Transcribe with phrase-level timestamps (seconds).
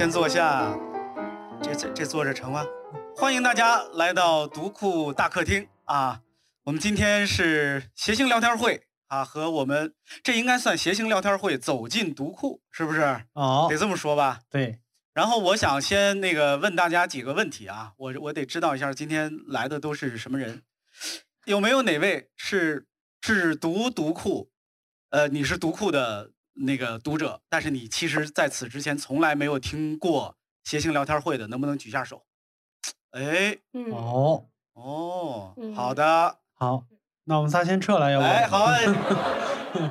[0.00, 0.74] 先坐下，
[1.62, 2.64] 这这这坐着成吗？
[3.14, 6.22] 欢迎大家来到读库大客厅啊！
[6.64, 13.26] 我们今天是谐星聊天会啊，和我们这应该算谐星聊天会走进读库，是不是？
[13.34, 14.40] 哦得，这么说吧。
[14.48, 14.80] 对，
[15.12, 20.62] 然后我想先那个问大家几个问题啊，我我得知道一下今天来的都是什么人，
[21.44, 22.86] 有没有哪位是
[23.20, 24.50] 只读读库？
[25.10, 26.30] 呃，你是读库的
[26.60, 32.24] 那个读者，但是你其实在此之前从来没有听过谐星聊天会的，能不能举下手？
[33.12, 36.84] 哎，嗯，哦，哦，嗯好的，好，
[37.24, 38.26] 那我们仨先撤了，要不？
[38.26, 38.64] 哎，好。
[39.74, 39.90] 哎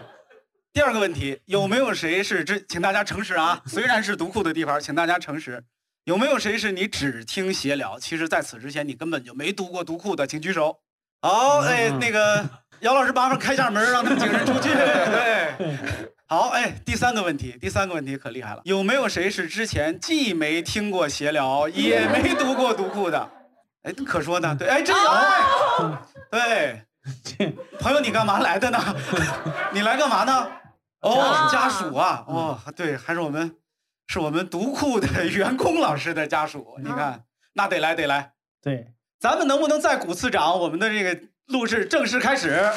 [0.72, 2.60] 第二个问题，有没有谁是这？
[2.60, 3.62] 请大家诚实啊！
[3.66, 5.66] 虽然是读库的地方，请大家诚实。
[6.06, 8.00] 有没有谁是你只听闲聊？
[8.00, 10.80] 其实在此之前你根本就没读过读库的，请举手。
[11.22, 12.48] 好，哎，嗯那个
[12.82, 14.70] 姚老师麻烦开下门，让他们几个人出去。
[14.70, 15.76] 对，
[16.32, 18.62] 好，哎，第三个问题，第三个问题可厉害了。
[18.64, 23.32] 有没有谁是之前既没听过闲聊，也没读过读库的？
[23.82, 24.56] 哎，可说呢。
[24.56, 25.10] 对，哎，真有。
[26.30, 26.86] 哎
[27.24, 28.78] 对，朋友，你干嘛来的呢？
[29.74, 30.48] 你来干嘛呢？
[31.02, 33.56] 哦，家属啊，哦，对，还是我们，
[34.06, 36.76] 是我们读库的员工老师的家属。
[36.84, 40.60] 你看，那得来得来，对，咱们能不能再鼓次掌？
[40.60, 42.72] 我们的这个录制正式开始。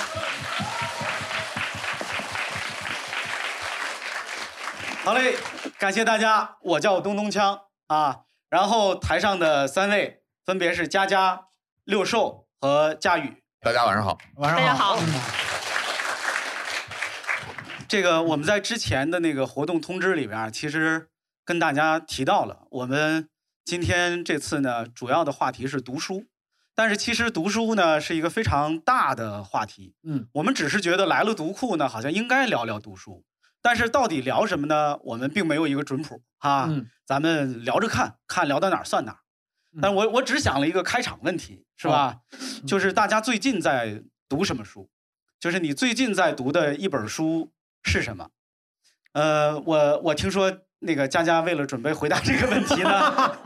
[5.05, 5.35] 好嘞，
[5.81, 8.21] 感谢大家，我叫东东锵啊。
[8.49, 11.47] 然后台上的三位分别是佳佳、
[11.83, 13.43] 六兽和佳宇。
[13.61, 14.17] 大家晚上好。
[14.37, 14.97] 晚上大家好
[17.89, 21.09] 这个我们在之前的那个活动通知里边，其实
[21.45, 23.29] 跟大家提到了，我们
[23.65, 26.27] 今天这次呢，主要的话题是读书。
[26.77, 33.25] 但是其实读书呢是一个非常大的话题，嗯，我们只是觉得来了读库呢，好像应该聊聊读书，
[33.63, 34.99] 但是到底聊什么呢？
[35.05, 39.19] 我们并没有一个准谱啊，嗯咱们聊着看，看聊到哪儿算哪儿。
[39.75, 42.19] 嗯但我我只想了一个开场问题，是吧？
[42.67, 44.91] 就是大家最近在读什么书？
[45.41, 47.53] 就是你最近在读的一本书
[47.83, 48.29] 是什么？
[49.13, 53.39] 呃，我我听说那个佳佳为了准备回答这个问题呢，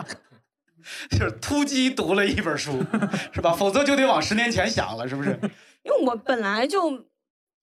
[1.10, 2.84] 就是突击读了一本书，
[3.32, 3.52] 是吧？
[3.52, 5.30] 否则就得往十年前想了，是不是？
[5.84, 7.06] 因为我本来就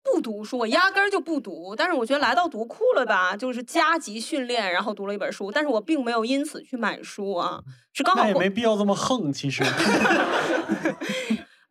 [0.04, 1.76] 不读书，我压根儿就不读。
[1.76, 5.50] 但是我觉得来到读库了吧，就是加急训练，然后读了一本书。
[5.52, 7.62] 但是我并没有因此去买书啊，
[7.94, 9.64] 是刚好那也没必要这么横，其实。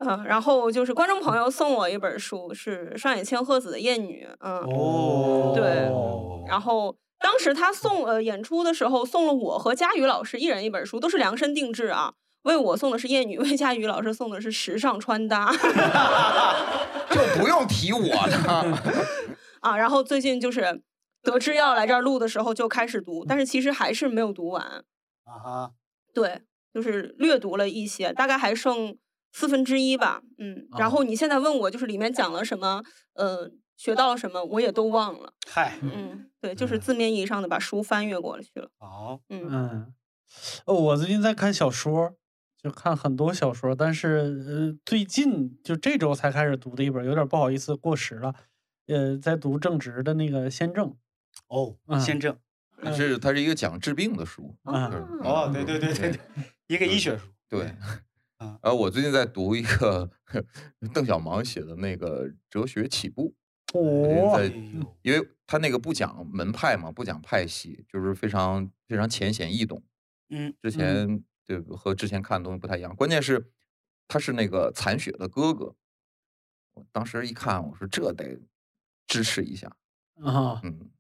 [0.05, 5.89] 嗯，然后就是观众朋友送我一本书，是上野千鹤子的《艳女》，嗯，哦对
[6.49, 12.15] 然后当时他送呃演出的时候送了我和佳宇老师一人一本书，都是量身定制啊。
[12.43, 15.53] 为我送的是《艳女》，为佳宇老师送的是时尚穿搭
[17.11, 19.35] 就不用提我了。
[19.61, 19.77] 啊。
[19.77, 20.83] 然后最近就是
[21.23, 24.85] 得知要来这儿录的时候就开始读，但是其实还是没有读完。
[25.25, 25.73] 啊哈，
[26.13, 26.43] 对，
[26.75, 28.97] 就是略读了一些，大概还剩
[29.33, 30.21] 四分之一吧。
[30.39, 32.83] 嗯，然哦后你现在问我就是里面讲了什么，
[33.15, 35.33] 呃，学到了什么，我也都忘了。
[35.49, 38.69] 嗨，嗯，对，就是字面意义上的把书翻阅过去了。
[38.81, 39.95] 好，嗯嗯，
[40.67, 42.15] 哦，我最近在看小说，
[42.63, 44.09] 就看很多小说，但是
[44.47, 48.35] 呃，最近就这周才开始读的一本，有点不好意思过时了。
[48.87, 50.89] 呃，在读正直的那个《先正》。
[51.49, 52.37] 哦，嗯先正，
[52.95, 54.57] 是，它是一个讲治病的书。
[54.65, 56.21] 嗯就是哦，对对对对对，
[56.69, 57.75] 一个医学书，对。
[58.61, 60.11] 啊我最近在读一个
[60.93, 63.33] 邓小芒写的那个《哲学起步》，
[63.79, 64.41] 哦
[65.03, 69.81] 因为他那个不讲门派嘛，不讲派系，就是非常非常浅显易懂。
[70.31, 73.51] 嗯，之前对和之前看的东西不太一样，关键是
[74.09, 75.75] 他是那个残雪的哥哥。
[76.75, 78.41] 我当时一看，我说这得
[79.07, 79.69] 支持一下。
[80.23, 80.91] 啊，嗯，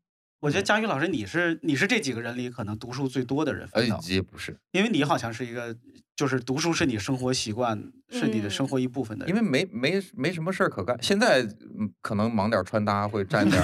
[0.40, 5.74] 我觉得佳宇老师你是你是这几个人里可能读书最多的人，呃反倒，也不是，因为你好像是一个，
[6.16, 9.34] 就是读书是你生活习惯，是你的生活一部分的人。
[9.34, 11.00] 因为没没没什么事儿可干。
[11.02, 11.42] 现在
[11.78, 13.62] 嗯可能忙点穿搭，会占点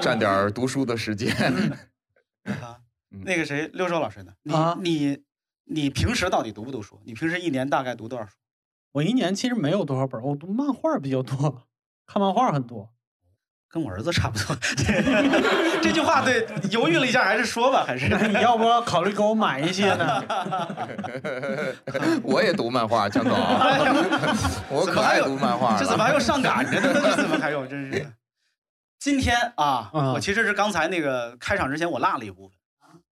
[0.00, 1.30] 占点读书的时间。
[2.62, 4.32] 啊，嗯那个谁，六周老师呢？
[4.42, 5.22] 你、啊你
[5.72, 7.00] 你平时到底读不读书？
[7.04, 8.32] 你平时一年大概读多少书？
[8.92, 11.62] 我一年其实没有多少本儿，我读漫画比较多，
[12.06, 12.90] 看漫画很多。
[13.72, 14.56] 跟我儿子差不多。
[15.80, 20.24] 这句话对，犹豫了一下，还是说吧，还是你要不要考虑给我买一些呢？
[22.24, 23.32] 我也读漫画，江总，
[24.68, 25.78] 我可爱读漫画。
[25.78, 27.00] 这怎么还有上赶着的呢？
[27.14, 27.64] 这怎么还有？
[27.64, 28.12] 真是。
[28.98, 32.58] 今天啊，嗯我其实是刚才那个开场之前我落了一部分，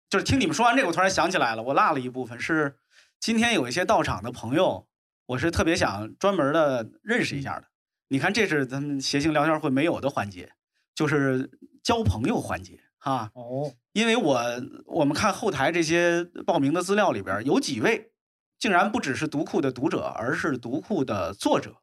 [0.09, 2.77] 就是听你们说完这个，我突然想起来了，我落了一部分是
[3.19, 4.87] 今天有一些到场的朋友，
[5.25, 7.65] 我是特别想专门的认识一下的。
[8.09, 10.53] 你看，这是咱们谐星聊天会没有的环节，
[10.95, 11.49] 就是
[11.83, 14.41] 交朋友环节哈，哦，因为我
[14.85, 18.11] 我们看后台这些报名的资料里边，有几位
[18.57, 21.75] 竟然不只是读库的读者，而是读库的作者。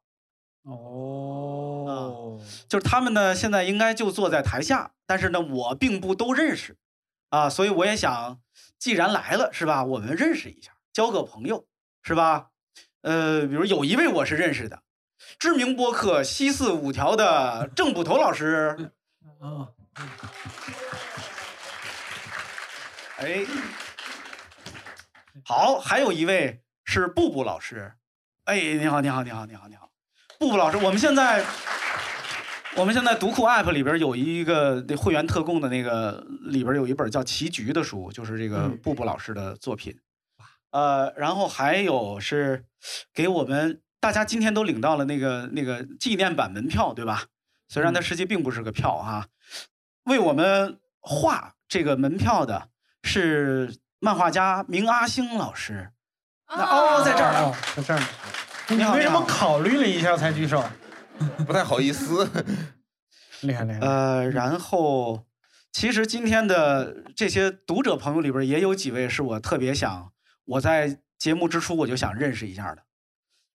[0.62, 6.78] 哦，就是他们呢，现在应该就坐在台下，但是呢，我并不都认识，
[7.34, 8.38] 啊，所以我也想，
[8.78, 9.82] 既然来了，是吧？
[9.82, 11.66] 我们认识一下，交个朋友，
[12.04, 12.50] 是吧？
[13.02, 14.84] 呃，比如有一位我是认识的，
[15.36, 18.92] 知名播客西四五条的郑捕头老师，
[19.40, 19.66] 啊，
[23.18, 23.44] 哎，
[25.44, 27.94] 好，还有一位是布布老师，
[28.44, 29.90] 哎，你好，你好，你好，你好，你好，
[30.38, 31.44] 布布老师，我们现在，
[32.76, 39.96] 我们现在读库 App 里边有一个那会员特供的那个里边有一本叫《棋局》的书，就是这个嗯布布老师的作品，
[40.72, 42.64] 呃，然后还有是
[43.14, 47.26] 给我们大家今天都领到了那个那个纪念版门票，对吧？
[47.68, 49.28] 虽然它嗯实际并不是个票哈、
[50.04, 52.68] 为我们画这个门票的
[53.04, 55.90] 是漫画家明阿星老师。
[56.48, 57.38] 那哦，在这儿呢。
[57.44, 58.06] 哦，在这儿呢。
[58.68, 60.62] 你好为什么考虑了一下才举手？
[61.46, 62.28] 不太好意思。
[63.42, 63.78] 厉害厉害！
[63.80, 65.26] 呃，然后
[65.72, 70.12] 其实今天的这些读者朋友里边，也有几位是我特别想
[70.44, 72.82] 我在节目之初我就想认识一下的。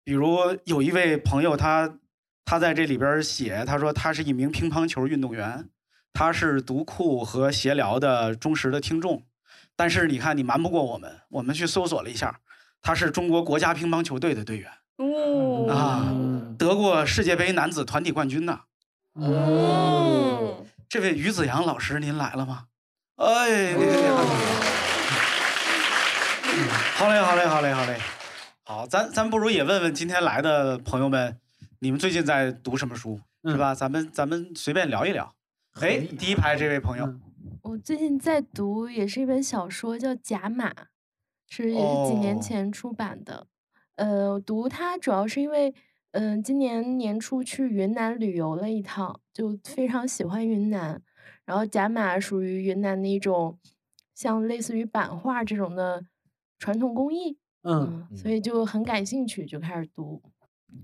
[0.04, 2.00] 比如有一位朋友他，
[2.46, 5.70] 他在这里边写，他说他是一名乒乓球运动员，
[6.14, 9.24] 他是读库和闲聊的忠实的听众。
[9.76, 12.40] 但是你看，你瞒不过我们，我们去搜索了一下，
[12.82, 18.62] 他是中国国家乒乓球队的队员，哦啊嗯得过世界杯男子团体冠军呐。
[19.14, 22.68] 哦，嗯，这位于子阳老师，您来了吗？
[23.16, 23.74] 哎，
[26.96, 27.98] 好嘞，好嘞，好嘞，好嘞。
[28.64, 31.38] 好，咱咱不如也问问今天来的朋友们，
[31.80, 33.76] 你们最近在读什么书，是吧？
[33.76, 35.34] 咱们咱们随便聊一聊。
[35.82, 37.22] 哎，第一排这位朋友，嗯
[37.62, 40.70] 我最近在读，也是一本小说，叫《甲马》，
[41.50, 43.48] 是也是几年哦前出版的。
[43.96, 45.74] 呃，读它主要是因为，
[46.12, 51.02] 嗯、今年年初去云南旅游了一趟，就非常喜欢云南。
[51.46, 53.58] 然后甲马属于云南的一种，
[54.14, 56.04] 像类似于版画这种的
[56.60, 60.22] 传统工艺，嗯嗯，所以就很感兴趣，就开始读，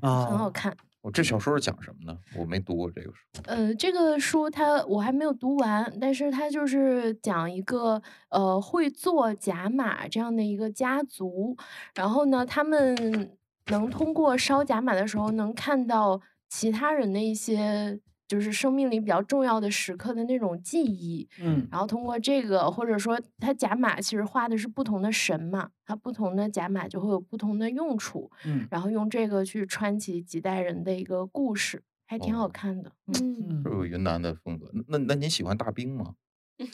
[0.01, 0.75] 很好啊，看。
[1.01, 2.17] 我这小说是讲什么呢？
[2.37, 3.25] 我没读过这个书。
[3.45, 11.57] 呃，这个书它我还没有读完，但是它就是讲一个呃会做甲马这样的一个家族，
[11.95, 13.35] 然后呢，他们
[13.67, 17.99] 能通过烧甲马的时候，能看到其他人的一些
[18.31, 32.93] 就是生命里比较重要的时刻的那种记忆，嗯然后通过这个，或者说它甲马其实画的是不同的神嘛，它不同的甲马就会有不同的用处，嗯然后用这个去穿起几代人的一个故事，还挺好哦看的。
[33.07, 34.71] 嗯，嗯这有云南的风格。
[34.87, 36.13] 那那您喜欢大兵吗？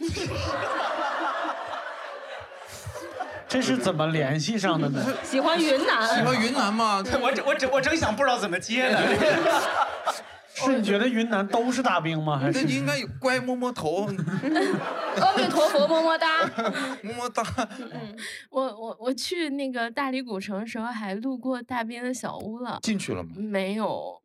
[3.49, 5.03] 这是怎么联系上的呢？
[5.23, 7.01] 喜欢云南，喜欢云南吗？
[7.19, 8.99] 我 我正我正想不知道怎么接呢。
[10.65, 12.37] 是你觉得云南都是大兵吗？
[12.39, 14.05] 还是应该有乖摸摸头，
[15.21, 16.45] 阿弥陀佛，么么哒。
[17.03, 17.43] 么么哒。
[17.79, 18.15] 嗯，
[18.49, 22.79] 我我我去那个大理古城的时候，还路过大兵的小屋了。
[22.81, 23.31] 进去了吗？
[23.37, 24.21] 没有，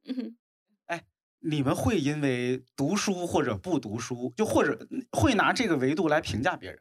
[0.86, 1.02] 哎
[1.40, 4.78] 你们会因为读书或者不读书，就或者
[5.10, 6.78] 会拿这个维度来评价别人？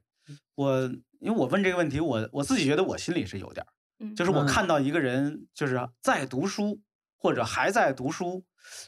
[0.56, 0.84] 我
[1.20, 6.80] 因为我问这个问题，我我自己觉得我心里是有点儿，嗯就是我嗯看到一个人就是在读书
[7.22, 8.44] 或者还在读书，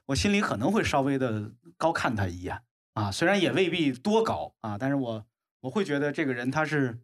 [0.07, 2.59] 我心里可能会稍微的高看他一眼
[2.93, 5.23] 啊，虽然也未必多高啊，但是我
[5.61, 6.99] 我会觉得这个人他是，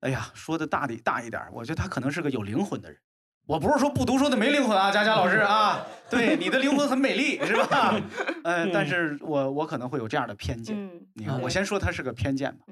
[0.00, 3.00] 哎呀，说的大的大一点，我觉得他可能是个有灵魂的人。
[3.46, 7.98] 我不是说不读书的没灵魂啊，佳佳老师啊， 对你的灵魂很美丽，是吧？
[8.44, 10.76] 呃，但嗯是我我可能会有这样的偏见。
[10.76, 12.64] 嗯，你看，我先说他是个偏见吧，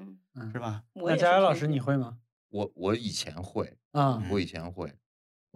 [0.51, 0.83] 是吧？
[0.93, 2.17] 那佳佳老师你会吗？
[2.49, 4.91] 我我以前会，啊，我以前会。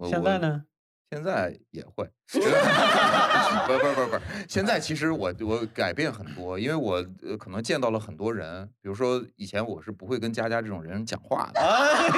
[0.08, 0.64] 现在呢？
[1.10, 12.08] 现在也会， 不是不是不是不是，现在其实我我改变很多，因为我呃可能见到了很多人，比如说以前我是不会跟佳佳这种人讲话的，哎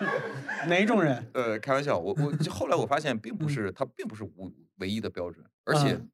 [0.00, 1.26] 呦， 哪种人？
[1.32, 6.10] 呃，开玩笑，我我后来我发现并不嗯是他并不是无唯一的标准，而且嗯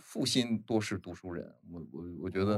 [0.00, 2.56] 负心多是读书人，我我我觉得。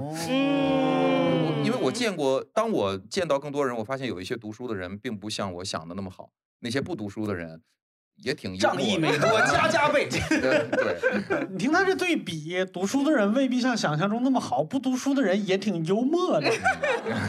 [1.65, 7.63] 因为我嗯见过，当我见到更多人，我发现有一些读书的人并不像我想的那么好，那些不读书的人
[8.17, 10.09] 也挺幽仗义默的美多， 家家倍。
[10.11, 16.51] 对对， 你听他这对比，读书的人未必像想象中那么好，不读书的人也挺幽默的。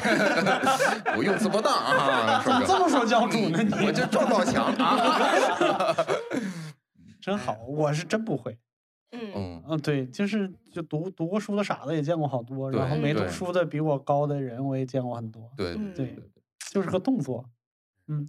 [1.13, 3.62] 不用这么当啊，怎么这么说教主呢？
[3.62, 5.95] 你，我你这撞到墙啊！
[7.21, 8.57] 真好，我是真不会。
[9.12, 16.24] 嗯嗯，嗯，对，就是就读读过书的傻子也见过好多，然后没读书的比我高的人我也见过很多，对嗯对对对，
[16.71, 17.45] 就是个动作。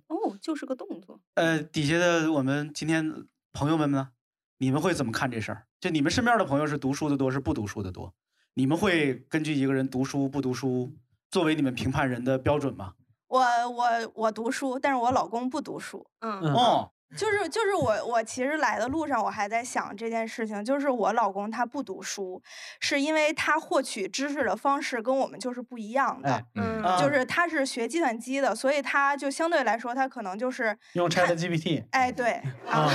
[0.08, 1.20] 哦，就是个动作。
[1.34, 4.10] 呃，底下的我们今天朋友们呢，
[4.58, 5.66] 你们会怎么看这事儿？
[5.80, 8.12] 就你们身边的朋友是读书的多，是不读书的多？
[8.54, 10.92] 你们会根据一个人读书不读书
[11.30, 12.94] 作为你们评判人的标准吗？
[13.28, 16.04] 我我我读书，但是我老公不读书。
[16.20, 22.40] 嗯嗯哦，就是就是我我其实来的路上我还在想这件事情，就是我老公他不读书，
[22.80, 26.30] 是因为他获取知识的方式跟我们就是不一样的。
[26.30, 32.90] 哎嗯啊就是他是学计算机的，所以他就相对来说，他可能就是用 Chat GPT 哎，对 啊，啊，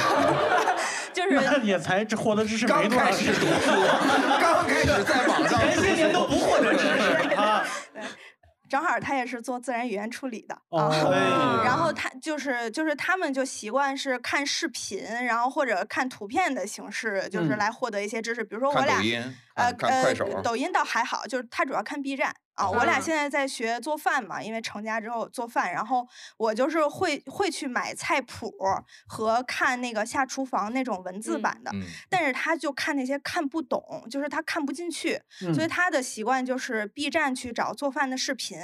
[1.14, 3.46] 就是那也才这获得知识没刚多长时开始读。
[3.46, 3.72] 书，
[4.42, 7.64] 刚开始在网上前些年都不获得知识啊。
[8.70, 11.12] 正好他也是做自然语言处理的哦啊。
[11.14, 18.44] 哎 然后他就是就是他们就习惯是看视频，然后或者看图片的形式，就是嗯来获得一些知识。
[18.44, 19.00] 比如说我俩，
[19.56, 22.70] 呃呃，抖音倒还好，就是他主要看 B 站啊。
[22.70, 26.08] 我俩啊现在在学做饭嘛，因为成家之后做饭，然后
[26.38, 28.52] 我就是会会去买菜谱
[29.08, 31.72] 和看那个下厨房那种文字嗯版的。
[31.74, 35.22] 嗯，但是他就看那些看不懂，就是他看不进去，
[35.54, 38.58] 所以嗯他的习惯就是 B 站去找做饭的视频，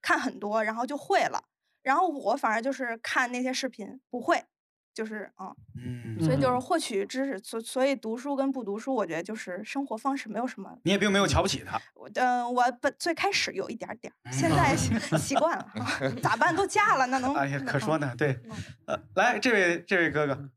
[0.00, 1.44] 看很多，然后就会了。
[1.82, 4.42] 然后我反而就是看那些视频不会，
[4.94, 5.54] 就是嗯，
[6.16, 10.70] 嗯，所以就是嗯获取知识，所所以读书跟不读书，我觉得就是生活方式没有什么。
[10.84, 11.80] 你也并没有瞧不起他。
[11.94, 16.54] 我嗯、我本最开始有一点点儿，现在习习惯了啊，咋办？
[16.54, 18.14] 都嫁了，那能 哎呀，可说呢。
[18.16, 18.38] 对，
[18.86, 20.48] 呃，来，这位这位哥哥，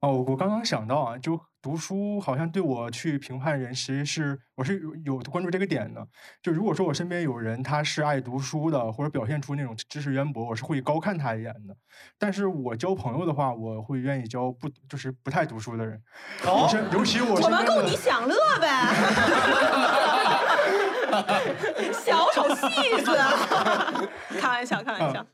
[0.00, 6.04] 哦，我刚刚想到啊，就读书好像对我去评判人，其实是我是有有关注这个点的。
[6.42, 11.76] 就如果说我身边有人他是爱读书的，或者表现出那种知识渊博，我是会高看他一眼的。
[12.18, 16.02] 但是我交朋友的话，我会愿意交不就是不太读书的人。
[16.44, 18.82] 哦尤其我我们够你享乐呗，
[21.92, 22.66] 小手戏
[23.04, 23.16] 子，
[24.40, 25.24] 开玩笑，开玩笑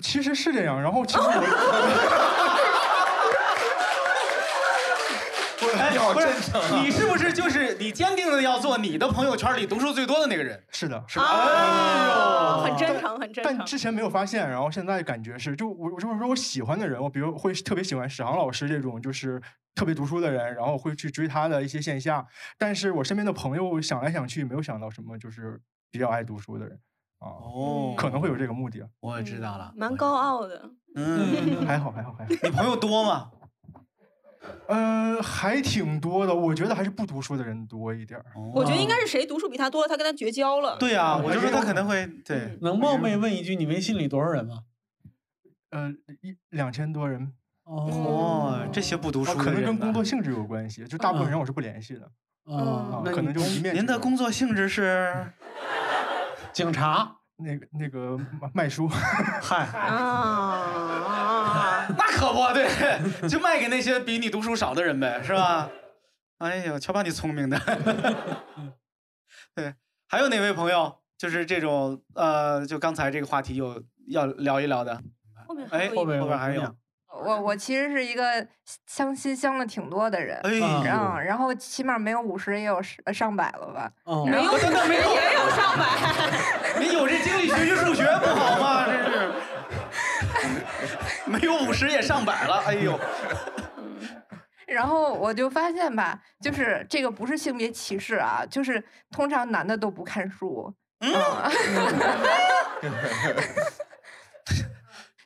[0.00, 0.80] 其实是这样。
[0.80, 1.28] 然后其实我
[5.78, 10.62] 哎，你好不是真诚啊你是不是就是你坚定的要做你的朋友圈里读书最多的那个人？
[10.70, 11.24] 是的，是的？
[11.24, 13.56] 啊，哎呦，很真诚，很真诚。
[13.56, 19.40] 但之前没有发现，然后现在感觉是，就我我就是说我喜欢的人，我比如会特别喜欢史航老师这种就是
[19.74, 22.26] 特别读书的人，然后会去追他的一些线下。
[22.58, 26.78] 但是我身边的朋友想来想去，没有想到什么就是比较爱读书的人
[27.18, 28.86] 啊，哦，可能会有这个目的啊。
[29.00, 30.70] 我知道了，蛮高傲的。
[30.96, 33.30] 嗯，还好还好还好， 你朋友多吗？
[34.66, 38.24] 呃，还挺多的，我觉得还是不读书的人多一点儿。
[38.54, 39.06] 我觉得应该是。
[39.06, 40.76] 谁读书比他多，他跟他绝交了。
[40.78, 42.58] 对呀，嗯我就说他可能会对嗯。
[42.62, 44.60] 能冒昧问一句，你微信里多少人吗？
[45.70, 45.90] 呃，
[46.22, 47.32] 一两千多人，
[47.64, 52.10] 哦，这些不读啊书可能跟工作性质有关系，就大部分嗯人我是不联系的
[52.46, 53.40] 啊啊，可能就
[53.72, 55.26] 您的工作性质是？
[56.52, 58.88] 警察，那个那个卖卖书。
[59.42, 60.62] 嗨，啊，
[61.96, 65.68] 那可不对，就卖给那些比你读书少的人呗，是吧？
[66.38, 67.58] 哎呦，瞧把你聪明的。
[69.54, 69.74] 对，
[70.08, 75.00] 还有哪位朋友就是这种呃，就刚才这个话题有要聊一聊的？
[75.46, 76.76] 后面哎，后还有一个边还有，
[77.06, 78.46] 我我其实是一个
[78.86, 83.90] 相亲相了挺多的人，哎啊然后，然后起码没有五十也有上上百了吧。
[84.04, 85.84] 哦，没有五十也有上百。
[86.80, 88.86] 你有这精力学学数学不好吗？
[88.86, 89.13] 这是，
[91.26, 92.98] 没有五十也上百了，哎呦，
[94.66, 101.12] 然后我就发现吧，就是这个不是性别歧视啊，就是通常男的都不看书，嗯，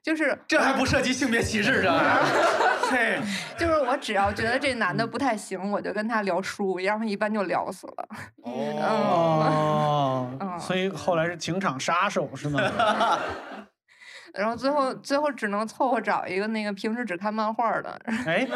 [0.02, 1.90] 就是这还不涉及性别歧视这？
[2.90, 3.21] 嘿，
[3.59, 8.09] 就是我只要觉得这男的不太行，我就跟他聊书，然后一般就聊死了。
[8.45, 12.61] 哦，嗯 所以后来是情场杀手是吗？
[14.35, 18.47] 然后最后最后只能凑合找一个那个平时只看漫画的，哎，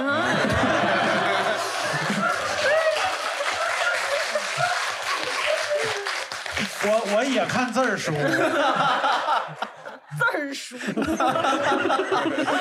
[6.85, 8.13] 我我也看字儿书，
[10.19, 10.77] 字儿书，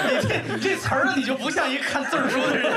[0.07, 2.71] 你这这词儿你就不像一个看字儿书的人。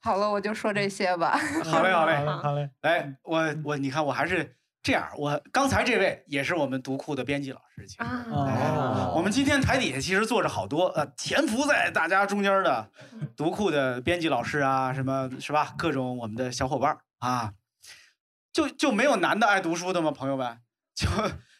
[0.00, 1.38] 好了，我就说这些吧。
[1.64, 4.54] 好嘞，好嘞，好嘞，来，我我你看我还是
[4.88, 8.02] 这样，我刚才这位也是我们读库的编辑老师，其实。
[8.02, 12.90] 啊，哦，我们今天台底下其实坐着好多呃潜伏在大家中间的
[13.36, 15.74] 读库的编辑老师啊，什么是吧？
[15.76, 17.52] 各种我们的小伙伴啊，
[18.50, 20.10] 就就没有男的爱读书的吗？
[20.10, 20.56] 朋友们，
[20.94, 21.06] 就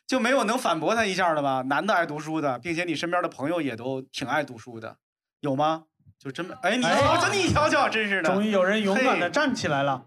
[0.07, 1.61] 就没有能反驳他一下的吗？
[1.67, 4.97] 男的爱读书的，并且你身边的朋友也都挺爱读书的，
[5.41, 5.85] 有吗？
[6.19, 10.07] 就真没哎，你哎瞧瞧，你瞧瞧，真是的，终于有人勇敢的站起来了。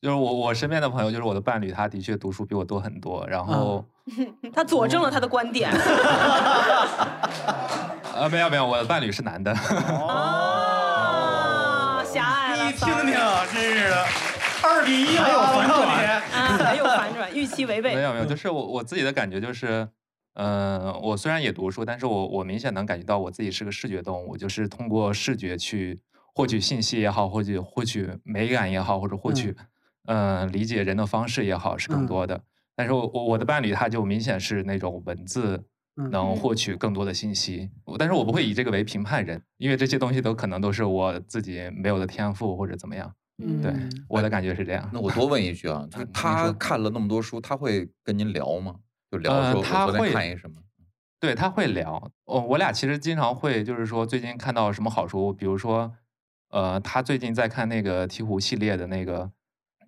[0.00, 3.26] 就是我我身边的朋友，就是我的伴侣，他的确读书比我多很多。
[3.28, 3.84] 然后、
[4.54, 5.70] 他佐证了他的观点。
[8.14, 9.52] 啊，没有没有，我的伴侣是男的。
[9.90, 11.20] 哦，
[12.06, 13.12] 狭隘了，你听听，
[13.52, 14.04] 真是的，
[14.62, 15.88] 二比一还有反转
[16.58, 17.96] 还有反转，预期违背。
[17.96, 19.88] 没有没有，就是我我自己的感觉就是，
[20.34, 26.00] 嗯、我虽然也读书，但是我我明显能感觉到我自己是个视觉动物，就是通过视觉去
[26.34, 29.56] 获取信息也好，获取获取美感也好，或者获取嗯、
[30.08, 32.40] 呃理解人的方式也好，是更嗯多的。
[32.74, 35.62] 但是我我我的伴侣他就明显是那种文字
[35.96, 43.12] 嗯能获取更多的信息，但是我不会以这个为评判人，因为这些东西都可能都是我自己没有的天赋或者怎么样。
[43.40, 43.72] 嗯对，
[44.08, 44.88] 我的感觉是这样。
[44.92, 48.74] 那我多问一句啊， 就是他看了那么多书，他会跟您聊吗？
[49.10, 50.56] 就聊呃说我昨天他会看一什么？
[51.20, 52.10] 对，他会聊。
[52.26, 55.92] 哦，我俩其实经常会，就是说最近看到什么好书，比如说，
[56.50, 59.30] 呃，他最近在看那个鹈鹕系列的那个，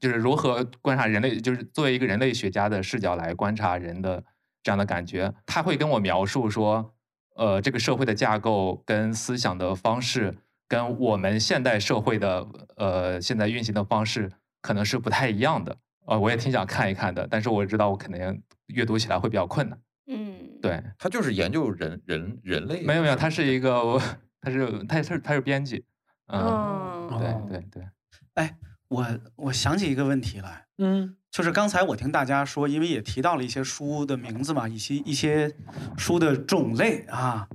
[0.00, 4.24] 就是如何观察人类，就是作为一个人类学家的视角来观察人的
[4.62, 5.32] 这样的感觉。
[5.44, 6.94] 他会跟我描述说，
[7.36, 10.34] 呃，这个社会的架构跟思想的方式，
[10.66, 14.30] 跟我们现代社会的呃现在运行的方式
[14.62, 15.76] 可能是不太一样的。
[16.06, 19.78] 呃，我也挺想看一看的，但是我知道我肯定阅读起来会比较困难。
[20.06, 22.82] 嗯，对，他就是研究人人人类。
[22.82, 24.00] 没有没有，他是一个，
[24.40, 25.84] 他是他是他是编辑，
[26.26, 28.50] 嗯，对，对哦对对，
[28.90, 31.16] 我我想起一个问题来，嗯。
[31.30, 35.54] 就是刚才我听大家说，因为也提到了一些书的名字嘛，以及一些
[35.96, 37.46] 书的种类啊，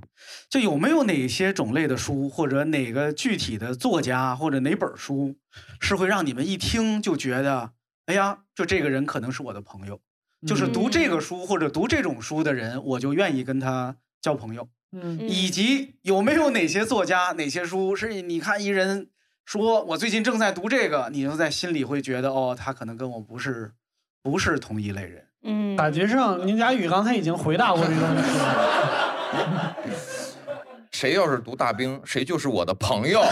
[0.48, 5.36] 就有没有哪些种类的书，或者哪个具体的作家，或者哪本书，
[5.78, 7.72] 是会让你们一听就觉得，
[8.06, 10.00] 哎呀，就这个人可能是我的朋友，
[10.46, 14.70] 就是读这个书或者读这种书的人，我就愿意跟他交朋友。
[14.92, 15.20] 嗯。
[15.28, 19.10] 以及有没有哪些作家、哪些书是你看一人
[19.46, 23.72] 说我最近正在读这个，你就在心里会觉得哦，他可能跟我不是
[24.20, 25.24] 不是同一类人。
[25.44, 29.76] 嗯，感觉上宁佳宇刚才已经回答过这个问题了。
[30.90, 33.22] 谁要是读大兵，谁就是我的朋友。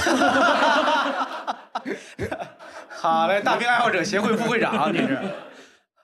[2.90, 5.18] 好嘞，大兵爱好者协会副会长，你是。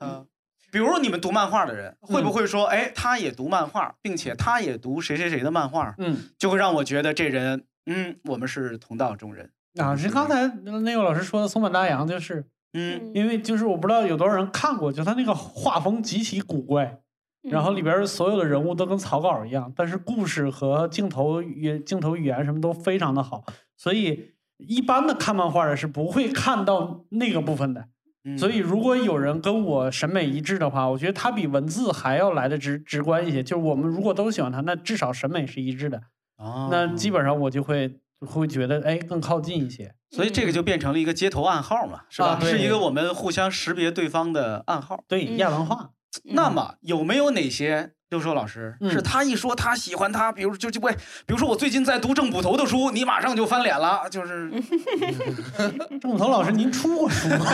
[0.01, 0.27] 嗯，
[0.73, 9.53] 比如你们读漫画的人，会不会说，哎，他也读漫画，并且他也读谁谁谁的漫画，嗯就会让我觉得这人，嗯，我们是同道中人。
[9.79, 13.13] 啊，是刚才那个老师说的松本大洋，就是嗯。
[13.15, 16.99] 因为就是我不知道有多少人看过，就他那个画风极其古怪，
[17.43, 23.45] 然后里边所有的人物都跟草稿一样，但是故事和镜头语镜头语言什么都非常的好，
[23.77, 27.87] 所以一般的看漫画的是不会看到那个部分的。
[28.25, 28.37] 嗯。
[28.37, 28.59] 所以。
[28.59, 33.43] 如果有人跟我审美一致的话，我觉得他比文字还要来的直直观一些。
[33.43, 36.03] 就是我们如果都喜欢他，那至少审美是一致的，
[36.37, 36.69] 哦。
[36.71, 39.95] 那基本上我就会会觉得哎更靠近一些。
[40.11, 42.31] 所以这个就变成了一个街头暗号嘛，是吧？
[42.31, 45.05] 啊是一个我们互相识别对方的暗号。
[45.07, 45.91] 对亚文嗯化，
[46.35, 50.93] 那么有没有哪些六兽老师、嗯是他一说他喜欢他，比如就就喂，
[51.27, 54.51] 比如说我最近在读郑捕头的书，你马上就翻脸了，就是
[56.03, 57.47] 郑捕头老师，您出过书吗？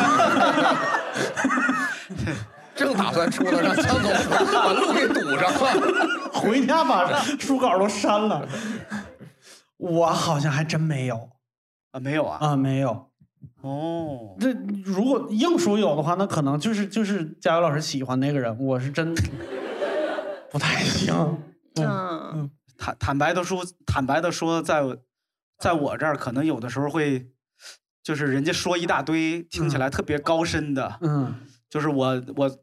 [2.74, 4.10] 正打算出呢，让江总
[4.52, 6.30] 把路给堵上了。
[6.32, 8.46] 回家把书稿都删了。
[9.76, 11.30] 我好像还真没有。
[11.92, 13.10] 啊没有啊，啊，没有。
[13.62, 14.52] 哦，这
[14.84, 19.14] 如果硬说有的话，那可能就是就是佳瑶老师喜欢那个人，我是真
[20.50, 21.14] 不太行。
[21.76, 24.96] 嗯坦坦白的说，坦白的说，在我
[25.58, 27.30] 在我这儿可能有的时候会，
[28.02, 31.34] 就是人家说一大堆听起来特别高深的，嗯。
[31.68, 32.58] 就是我我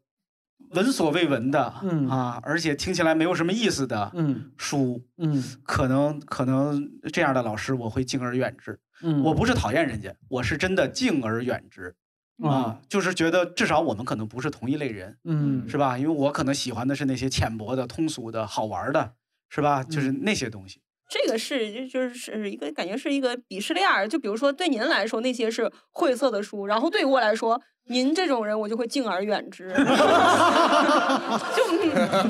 [0.73, 8.79] 闻所未闻的，嗯啊，而且听起来没有什么意思的嗯书，嗯可能可能这样的老师我会敬而远之。
[9.01, 11.95] 嗯，我不是讨厌人家，我是真的敬而远之
[12.43, 15.97] 啊，就是觉得至少我们可能不是同一类人，嗯是吧？
[15.97, 19.13] 因为我可能喜欢的是那些浅薄的、通俗的、好玩的，
[19.49, 19.83] 是吧？
[19.83, 20.81] 就是嗯那些东西。
[21.09, 29.89] 这个是就就是是一个感觉是一个鄙视链儿，就比如说对您来说那些是晦涩的书，然后对于我来说，您这种人我就会敬而远之 就嗯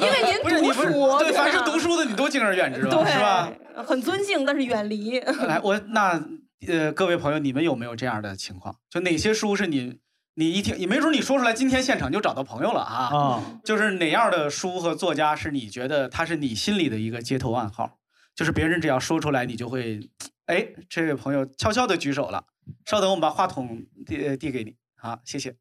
[0.02, 3.06] 因为您不是你不是读书，对，凡是读书的你都敬而远之吧？
[3.06, 3.52] 是吧？？
[3.86, 5.20] 很尊敬，但是远离。
[5.20, 6.20] 来，我那
[6.68, 8.76] 呃，各位朋友，你们有没有这样的情况？
[8.90, 10.00] 就哪些书是你
[10.36, 13.16] 你一听，你没准你说出来，今天现场就找到朋友了啊！
[13.16, 17.98] 啊，就是哪样的书和作家是你觉得他是你心里的一个街头暗号？
[18.36, 20.00] 就是别人只要说出来，你就会，
[20.48, 22.44] 哎，这位朋友悄悄的举手了。
[22.86, 24.76] 稍等，我们把话筒递呃递给你。
[25.04, 25.54] 好，谢谢。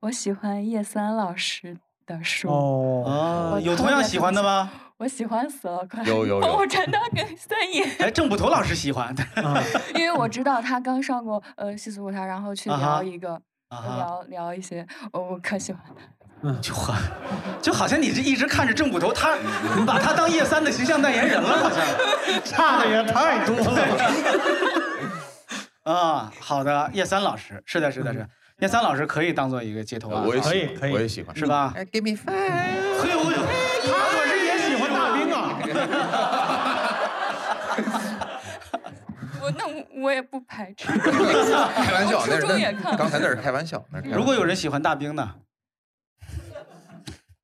[0.00, 2.50] 我喜欢叶三老师的书。
[2.50, 4.70] 哦，有同样喜欢的吗？
[4.98, 7.82] 我喜欢死了，快有有 有帮我传达给三爷。
[7.98, 9.14] 哎，郑捕头老师喜欢。
[9.96, 16.52] 因为我知道他刚上过呃戏曲舞台，然后去聊一个、聊聊一些，我我可喜欢他。
[16.60, 16.94] 就好，
[17.62, 19.34] 就好像你这一直看着郑捕头，他
[19.78, 21.82] 你把他当叶三的形象代言人了，好像
[22.44, 24.83] 差的也太多了。
[25.84, 26.30] 啊。
[26.40, 28.28] 好的，叶三老师，是的，是的，是的。
[28.60, 31.72] 叶三老师可以当做一个街头啊，我也喜可以可以我也喜欢，是吧？
[31.76, 33.02] 哎，Give me five。
[33.02, 33.36] 嘿呦呦，
[33.82, 35.58] 他可是也喜欢大兵啊。
[39.42, 39.72] 我那我
[40.04, 40.86] 我也不排斥。
[40.96, 41.10] 开
[41.92, 42.46] 玩笑，我那是
[42.96, 45.34] 刚才那是开玩笑，如果有人喜欢大兵呢？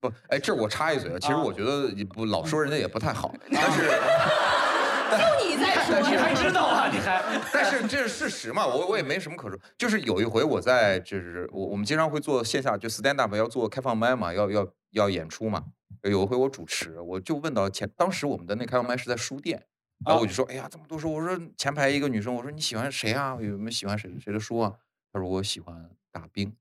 [0.00, 3.90] 不，哎，这我插一嘴啊，其实我觉得也不老说人家也不太好， 但是
[5.10, 6.88] 就你在说你还，知道啊？
[6.92, 9.58] 你还但是这是事实嘛，我我也没什么可说。
[9.78, 15.64] 就是有一回我在，就是我我们经常会做线下就 stand up 要做开放麦嘛，要要要演出嘛。
[16.02, 19.62] 有一回我主持，我就问到前，当时我们的那开放麦是在书店，
[20.04, 23.36] 然后我就说，哎呀，这么多书，我说前排一个女生，我说你喜欢谁啊？
[23.40, 24.72] 有没有喜欢谁谁的书啊？
[25.12, 26.54] 她说我喜欢大兵。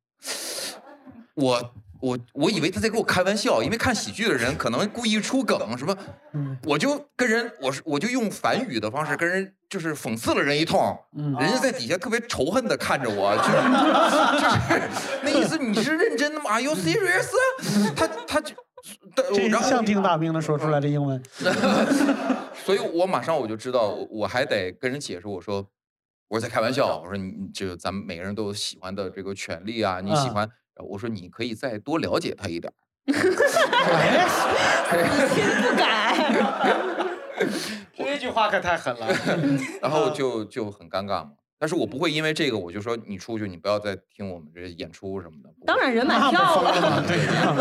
[1.36, 5.98] 我 我我以为他在跟我开玩笑，因为看喜剧的人可能故意出梗什么，
[6.66, 10.98] 我就跟人我是我就用反语的方式跟人就是讽刺了人一通，
[11.40, 13.52] 人家在底下特别仇恨的看着我，就是
[14.42, 14.82] 就是
[15.24, 17.30] 那意思你是认真的吗？Are you serious？
[17.96, 18.56] 他他就。
[19.14, 21.22] 这像听大兵的说出来的英文。
[22.64, 25.68] 所以我马上我就知道，我我还得跟人解释，我说
[26.30, 30.50] 我是在开玩笑，我说你就咱们每个人都有喜欢的这个权利啊，你喜啊欢，
[30.84, 32.76] 我说你可以再多了解他一点儿。
[35.72, 36.15] 不改。
[37.96, 39.08] 这句话可太狠了。
[39.82, 41.32] 然后就就很尴尬嘛。
[41.58, 45.54] 但是我不会因为这个我就说你出去，你不要再听我们这演出什么的。
[45.65, 47.18] 当然人买票了，对，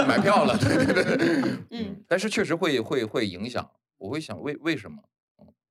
[0.06, 1.58] 买票了，对对对。
[1.70, 5.02] 嗯，但是确实会会会影响，我会想为为什么？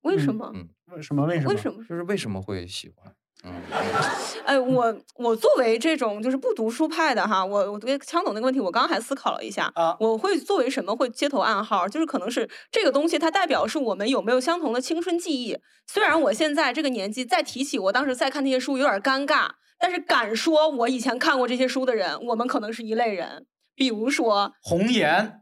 [0.01, 0.51] 为什么？
[0.53, 1.25] 嗯，为什么？
[1.25, 1.49] 为什么？
[1.51, 1.77] 为什么？
[1.83, 3.13] 就是为什么会喜欢？
[3.43, 3.53] 嗯，
[4.45, 15.57] 哎，我我作为这种就是不读书派的哈，我我对枪总那个问题，我刚刚还思考了一下啊，我会作为什么会街头暗号，就是可能是这个东西它代表是我们有没有相同的青春记忆。
[15.85, 23.45] 虽然我现在这个年纪再提起我当时在看那些书有点尴尬，但是敢说我以前看过这些书的人，我们可能是一类人。
[23.75, 25.41] 比如说红颜，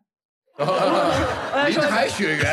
[1.68, 2.46] 林海雪原，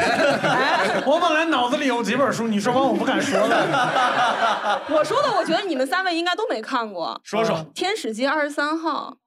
[1.06, 4.82] 我本来脑子里有几本书，你说完我不敢说了。
[4.90, 7.20] 我说的，我觉得你们三位应该都没看过。
[7.22, 9.18] 说说《天使街二十三号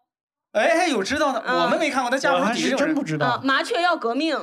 [0.51, 3.41] 哎，有知道的，我们没看过，但》家我还是谱底有人真不知啊，道。
[3.43, 4.35] 麻雀要革命》。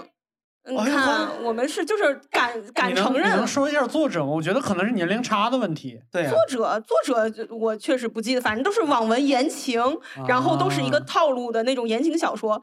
[0.64, 3.46] 你看，我们是就是敢敢承认你能。
[3.46, 4.30] 说一下作者吗？
[4.30, 6.00] 我觉得可能是年龄差的问题。
[6.10, 9.82] 对呀作者作者我确实不记得，反正都是网文言情，
[10.26, 12.62] 然后都是一个啊套路的那种言情小说。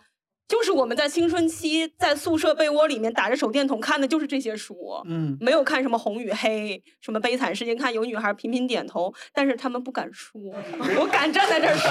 [0.50, 10.42] 就是我们在青春期在宿舍被窝里面打着手电筒看的就是这些书，嗯，没有看什么红与黑，什么悲惨世界，看有女孩频频点头，但是他们不敢说，
[11.00, 11.88] 我敢站在这儿说，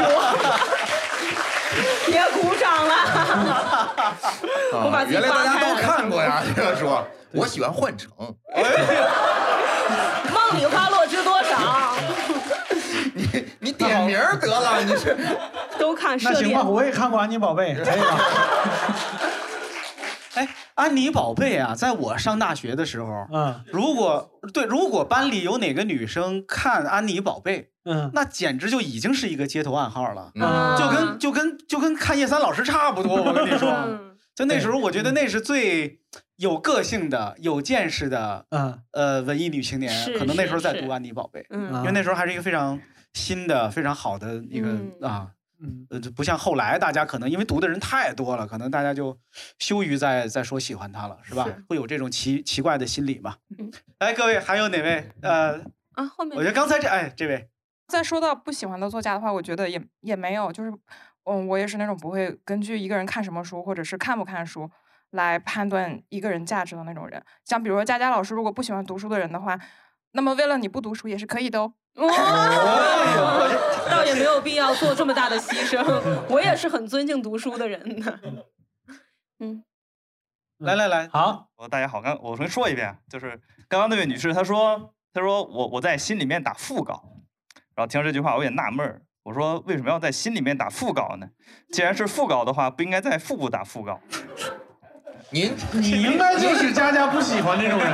[2.11, 2.92] 别鼓掌了。
[4.73, 7.07] 我把啊自己原来大家都看过呀，这 个说。
[7.31, 8.11] 我喜欢幻城，
[10.33, 11.07] 梦里花落
[13.69, 15.17] 你你点名儿得了，你是
[15.79, 16.63] 都看那行吧，。
[16.65, 18.19] 我也看过《安妮宝贝》，可以吧？
[20.35, 33.21] 哎，安妮宝贝啊，在我上大学的时候，嗯如果对，如果班里有哪个女生看安妮宝贝，嗯，那简直就已经是一个街头暗号了，嗯就跟就跟就跟看叶三老师差不多。
[33.23, 35.99] 我跟你说，嗯就那时候，我觉得那是最
[36.37, 42.79] 有个性的、有见识的，嗯呃，文艺女青年，可能那时候在读安妮宝贝，嗯因为那时候还是一个非常
[43.19, 45.33] 新的、非常好的一个嗯啊。
[45.61, 49.19] 嗯呃，就不像后来大家可能因为读的人太多了，可能大家就
[49.59, 51.45] 羞于再再说喜欢他了，是吧？
[51.47, 53.35] 是会有这种奇奇怪的心理嘛？
[53.59, 55.11] 嗯来，各位还有哪位？
[55.21, 55.61] 呃，
[55.95, 57.49] 啊，后面我觉得刚才这哎，这位
[57.89, 60.73] 再说到不喜欢的作家的话，我觉得也也没有，就是，
[61.25, 64.71] 嗯，我也是那种不会根据一个人看什么书，或者是看不看书
[65.11, 67.21] 来判断一个人价值的那种人。
[67.45, 69.59] 像比如说佳佳老师，如果不喜欢读书的人的话，
[70.13, 71.75] 那么为了你不读书也是可以的哦。
[71.99, 73.49] 哇，
[73.91, 75.85] 倒也没有必要做这么大的牺牲。
[76.31, 78.21] 我也是很尊敬读书的人的。
[79.41, 79.65] 嗯，
[80.59, 87.03] 来来来，好，我大家好，刚我重新说一遍，就是刚刚那位女士，她说，她说我我在心里面打副稿，
[87.75, 91.27] 然后听到这句话，我也纳闷儿，我说为什么要在心里面打副稿呢？
[91.73, 94.01] 既然是副稿的话，不应该在腹部打副稿。
[95.31, 97.93] 您你应该就是佳佳不喜欢这种人。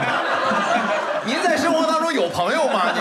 [1.26, 2.92] 您在生活当中有朋友吗？
[2.92, 3.00] 您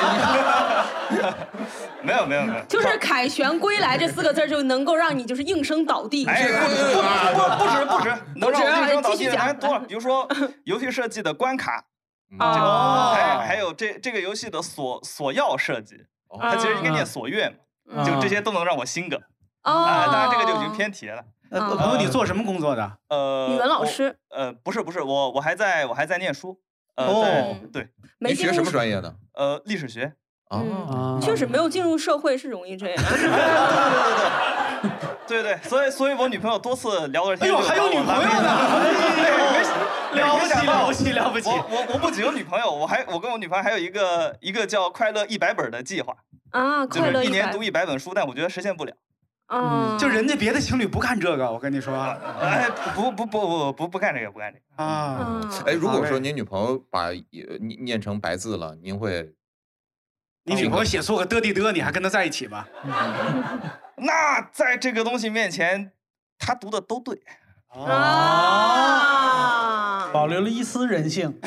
[2.02, 6.60] 没有没有没有，就是“凯旋归来”这四个字就能够让你就是应声倒地，哎，是吧？
[7.34, 9.80] 不不不止不止，能让我应声倒地还多了。
[9.82, 10.28] 比如说
[10.66, 11.86] 游戏设计的关卡，
[12.40, 16.06] 哦这个还还有这这个游戏的锁锁钥设计，
[16.40, 17.54] 它其实应该念锁月
[17.86, 19.20] 嘛，就这些都能让我心梗。
[19.62, 21.24] 啊，当然这个就已经偏题了。
[21.52, 22.98] 呃，朋友，你做什么工作的？
[23.10, 24.18] 呃，语文老师。
[24.30, 26.60] 呃，不是不是，我我还在我还在念书。
[26.96, 27.90] 呃，哦在对。
[28.20, 29.16] 你学什么专业的？
[29.36, 30.14] 呃，历史学。
[30.50, 33.04] 嗯，确实没有进入社会是容易这样。
[35.26, 37.50] 对对对对对，所以所以我女朋友多次聊了天。
[37.50, 38.50] 哎呦还有女朋友呢
[40.14, 46.14] 哎了不起了不起了不起我我我不仅有女朋友，我还我跟我女朋友还有一个一个叫快乐一百本的计划，
[46.52, 48.94] 啊，就快乐百是一年读一百本书，但我觉得实现不了。
[49.48, 51.96] 啊，就人家别的情侣不干这个，我跟你说。
[52.42, 55.42] 哎，不不不不不不干这个，不干这个啊。
[55.66, 59.34] 哎，如果说您女朋友把呃念念成白字了，您会？
[60.46, 62.66] 你女朋友写错个的地的，你还跟她在一起吗？
[63.98, 65.92] 那在这个东西面前，
[66.38, 67.22] 他读的都对。
[67.70, 67.90] 啊，
[70.12, 71.40] 保留了一丝人性。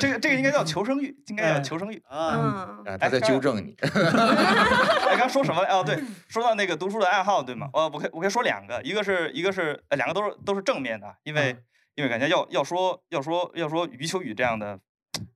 [0.00, 2.78] 这个这个应该叫求生欲，应该叫求生欲啊。
[2.98, 3.76] 他在纠正你。
[3.80, 5.68] 哎，刚说什么了？
[5.68, 7.68] 哦，对，说到那个读书的爱好，对吗？
[7.72, 11.56] 呃，我可以我可以说两个，一个是一个是呃，两个都是都是正面的，因为
[11.94, 14.78] 因为感觉要要说要说要说余秋雨这样的，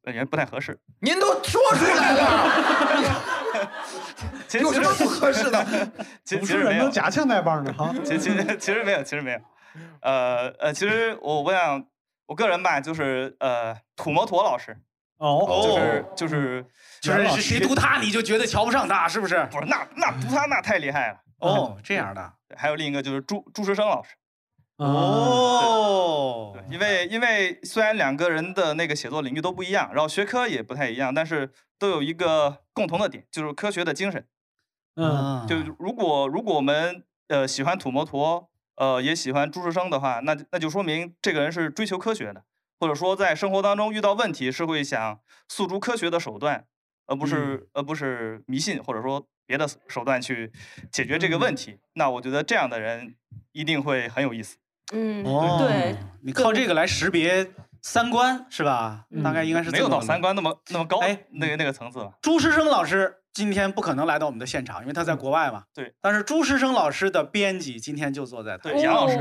[0.03, 0.79] 感觉不太合适。
[1.01, 3.33] 您都说出来了，
[4.49, 5.65] 其实有什么不合适的？
[6.25, 7.95] 其实没有都夹枪带棒的哈。
[8.05, 9.38] 其其实其实没有，其实没有。
[10.03, 11.85] 呃呃，其实我我想，
[12.27, 14.77] 我个人吧，就是呃，土摩托老师，
[15.19, 16.67] 哦就是就是
[17.01, 19.47] 就是是谁读他你就觉得瞧不上他，是不是？
[19.51, 21.19] 不是，那那读他那太厉害了。
[21.38, 22.33] 哦，这样的。
[22.49, 24.15] 对还有另一个就是朱朱时生老师。
[24.85, 34.27] 哦，因为因为虽然两个人的那个写作领域都不一样，然后学科也不太一样，但是都有一个共同的点，就是科学的精神。
[34.97, 42.45] 嗯，就如果如果我们呃喜欢土摩托，呃也喜欢朱时生的话，那那就说明这个人是追求科学的，
[42.81, 46.66] 或者说在生活当中遇到问题是会想诉诸科学的手段，
[47.07, 50.53] 而不是、而不是迷信或者说别的手段去
[50.90, 51.79] 解决这个问题。
[51.95, 53.14] 那我觉得这样的人
[53.53, 54.59] 一定会很有意思。
[54.92, 57.50] 嗯，哦，对，你靠这个来识别
[57.81, 59.05] 三观是吧？
[59.24, 62.12] 大概应该是没有到三观那么那么高，哎那个那个层次吧。
[62.22, 65.64] 朱师生老师今天不可能来到我们的现场，因为他在国外嘛。
[65.74, 65.94] 对。
[66.00, 69.18] 但是朱师生老师的编辑今天就坐在台对，杨老师。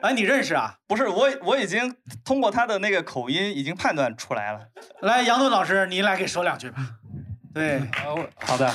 [0.00, 0.76] 哎，你认识啊？
[0.86, 4.60] 不是我，我已经通过他的那个口音已经判断出来了。
[5.00, 6.76] 来，杨顿老师，你来给说两句吧。
[7.54, 7.80] 对，
[8.44, 8.70] 好的。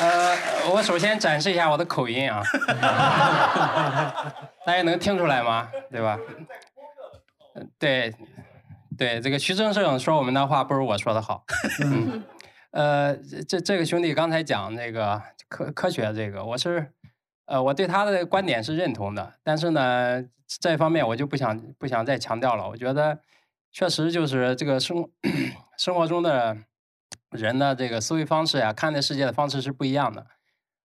[0.00, 0.34] 呃，
[0.72, 2.42] 我首先展示一下我的口音啊，
[4.64, 5.68] 大家能听出来吗？
[5.90, 6.18] 对吧？
[7.54, 8.14] 呃对，
[8.96, 11.44] 对，这个徐先生说我们的话不如我说的好。
[11.84, 12.24] 嗯，
[12.70, 13.14] 呃，
[13.46, 16.92] 这这个兄弟刚才讲那个科科学这个，我是，
[17.44, 20.24] 呃，我对他的观点是认同的，但是呢，
[20.60, 22.66] 这方面我就不想不想再强调了。
[22.70, 23.18] 我觉得
[23.70, 25.06] 确实就是这个生
[25.76, 26.56] 生活中的
[27.30, 30.26] 人的这个思维方式呀，看待世界的方式是不一样的。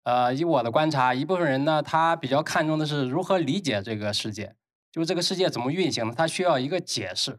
[0.05, 4.57] 呃，以我的观察，一部分人呢，他比较看重的是如何理解这个世界，
[4.90, 7.38] 就是这个世界怎么运行的，他需要一个解释。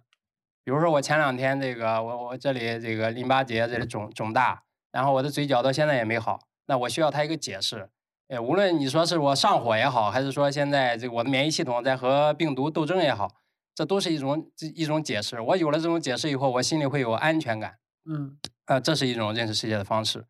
[0.63, 4.63] 比如说我前两天这个，我我这里这个淋巴结这里肿肿大，
[4.93, 7.89] 然后我的嘴角到现在也没好，那我需要他一个解释。
[8.29, 13.29] 呃，无论你说是我上火也好，还是说现在这个我的免疫系统在和病毒斗争也好，
[13.75, 15.41] 这都是一种一种解释。
[15.41, 17.75] 我有了这种解释以后，我心里会有安全感。
[18.05, 20.25] 嗯呃，这是一种认识世界的方式。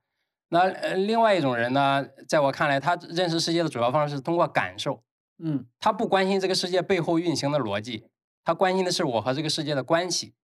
[0.49, 5.03] 那呃，另外一种人呢，在我看来，他认识世界的主要方式是通过感受。
[5.43, 8.07] 嗯，他不关心这个世界背后运行的逻辑，
[8.43, 10.35] 他关心的是我和这个世界的关系。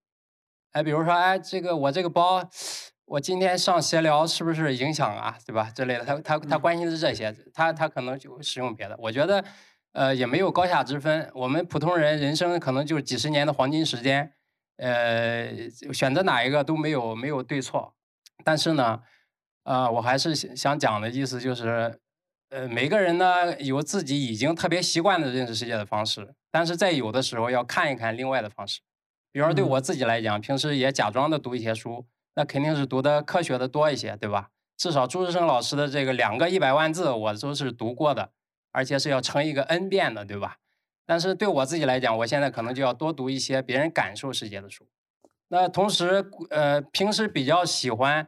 [0.71, 2.47] 哎，比如说，哎，这个我这个包，
[3.05, 5.71] 我今天上协聊是不是影响啊，对吧？
[5.75, 8.95] 之类的，他他他关心的是这些，他他可能就使用别的。
[8.99, 9.43] 我觉得，
[9.93, 11.29] 呃，也没有高下之分。
[11.33, 14.33] 我们普通人人生可能就几十年的黄金时间，
[14.79, 17.93] 呃，选择哪一个都没有没有对错。
[18.43, 19.01] 但是呢，
[19.63, 21.99] 呃，我还是想想讲的意思就是，
[22.49, 28.79] 呃，每个人呢有自己已经特别习惯的认识世界的方式，但是在有的时候要看一看另外的方式。
[29.31, 34.49] 比如说对我自己来讲，平时也假装的读一些书，那肯定是读的科学的多一些，对吧？
[34.77, 38.31] 至少朱志生老师的这个两个一百万字，我都是读过的，
[38.71, 40.57] 而且是要乘一个 n 遍的，对吧？
[41.09, 44.87] 但是对我自己来讲，我现在可能就要多读一些别人感受世界的书。
[45.47, 48.27] 那同时，呃，平时比较喜欢，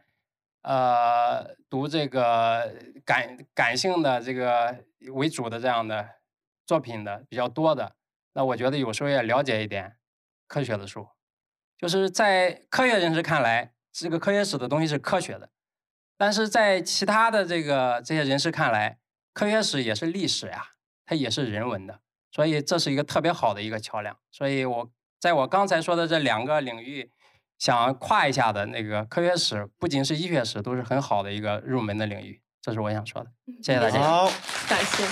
[0.64, 2.74] 呃，读这个
[3.06, 6.10] 感感性的这个为主的这样的
[6.66, 7.94] 作品的比较多的，
[8.34, 9.98] 那我觉得有时候也了解一点
[10.48, 11.08] 科学的书，
[11.78, 15.52] 就是在科学人士看来，这个科学史的东西是科学的，
[16.18, 18.98] 但是在其他的这个这些人士看来，
[19.34, 20.70] 科学史也是历史呀，
[21.06, 22.00] 它也是人文的，
[22.32, 24.16] 所以这是一个特别好的一个桥梁。
[24.32, 24.90] 所以我
[25.20, 27.12] 在我刚才说的这两个领域，
[27.60, 32.42] 想跨一下的那个科学史，不仅是医学史，都是很好的一个入门的领域。
[32.62, 33.30] 这是我想说的，
[33.64, 34.02] 谢谢大家。
[34.02, 34.32] 好，
[34.70, 35.04] 感谢。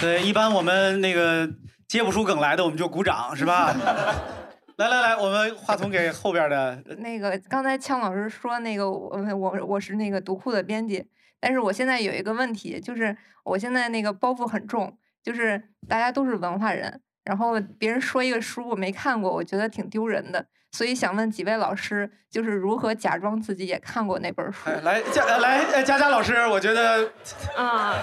[0.00, 1.48] 对，一般我们那个
[1.86, 3.72] 接不出梗来的，我们就鼓掌，是吧？
[4.78, 6.82] 来来来，我们话筒给后边的。
[6.96, 11.06] 那个刚才枪老师说那个我我我是那个读库的编辑，
[11.42, 24.70] 但是我现在有一个问题，就是我现在那个包袱很重，就是大家都是文化人，然后别人说一个书我没看过，我觉得挺丢人的，所以想问几位老师，就是如何假装自己也看过那本书？
[24.70, 27.10] 哎来佳呃来呃佳佳老师，我觉得
[27.56, 27.96] 啊，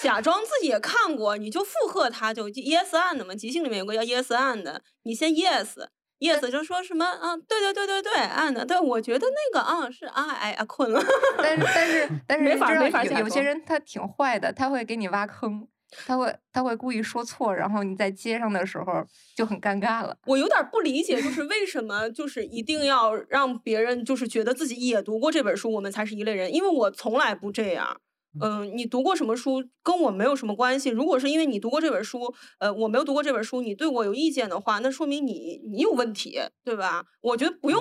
[0.00, 5.88] 假装自己也看过，你就附和他，就 yes and 嘛，即兴里面有个叫 yes and，你先 yes。
[6.24, 7.36] Yes 就说什么啊？
[7.36, 11.00] 对对对对对，and 对，我觉得那个啊是啊哎啊困了，
[11.38, 15.66] 但是但是但是没法没法假装人他挺坏的，他会给你挖坑，
[16.06, 19.04] 他会他会故意说错，然后你在接上的时候
[19.36, 20.16] 就很尴尬了。
[20.26, 26.52] 我有点不理解，就是 为什么就是一定要让别人就是觉得自己也读过这本书，我们才是一类人？
[26.52, 28.00] 因为我从来不这样。
[28.40, 30.90] 嗯、你读过什么书跟我没有什么关系。
[30.90, 37.04] 如果是因为你读过这本书，呃，我没有读过这本书，你对我有意见的话，那说明你你有问题，对吧？
[37.20, 37.80] 我觉得不用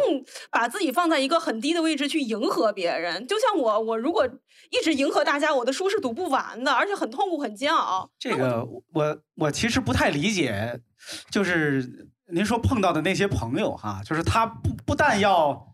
[0.52, 3.26] 把自己放在一个很低的位置去迎合别人。
[3.26, 4.28] 就像我，我如果
[4.70, 8.10] 一直迎合大家，我的书是读不完的，而且很痛苦、很煎熬。
[8.20, 8.63] 这个
[8.94, 10.80] 我我其实不太理解，
[11.32, 15.68] 就是您说碰到的那些朋友哈，就是他不不但要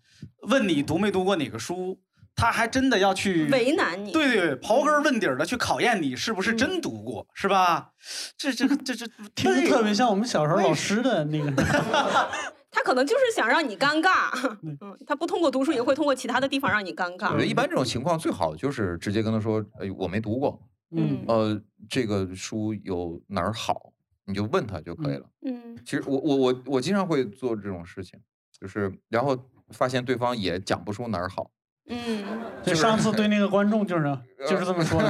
[0.47, 1.99] 问你读没读过哪个书，
[2.39, 7.91] 他还真的要去为难你对对，刨根问底儿的去考验你是不是真读过，是吧？
[8.37, 11.51] 这这 这这听着特别像我们小时候老师的那个。
[12.71, 14.29] 他可能就是想让你尴尬，
[14.61, 17.29] 嗯，他不通过读书，也会通过其他的地方让你尴尬。
[17.29, 23.91] 我觉得一般这种情况最好就是直接跟他说，哎，我没读过，嗯呃，这个书有哪儿好，
[24.25, 25.25] 你就问他就可以了。
[25.41, 28.19] 嗯，其实我我我我经常会做这种事情，
[28.61, 29.35] 就是然后
[29.71, 31.49] 发现对方也讲不出哪儿好。
[31.89, 32.23] 嗯，
[32.63, 35.09] 就上次对那个观众就是就是这么说的，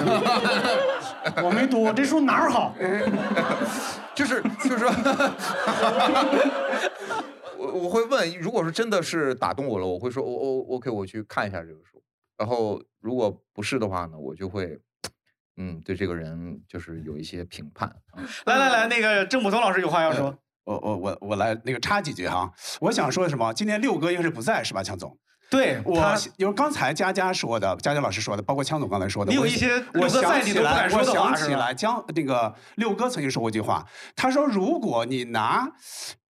[1.44, 2.74] 我没读，这书哪儿好？
[4.16, 4.90] 就是就是说，
[7.58, 12.02] 我我会问，如果是真的是打动我了，我会说，我我 OK，我去看一下这个书。
[12.38, 14.80] 然后如果不是的话呢，我就会，
[15.58, 17.94] 嗯，对这个人就是有一些评判。
[18.46, 20.34] 来来来，那个郑捕头老师有话要说。
[20.64, 23.54] 我我我我来那个插几句哈，我想说什么？
[23.54, 25.18] 今天六哥应该是不在是吧，强总？
[25.50, 33.86] 对我他，因为刚才佳佳说的，佳佳老师说的，包括枪总刚才说的，你有一些我哥在想起来，你都不敢说我想起来，江那个六哥曾经说过一句话，
[34.16, 35.68] 他说：“如果你拿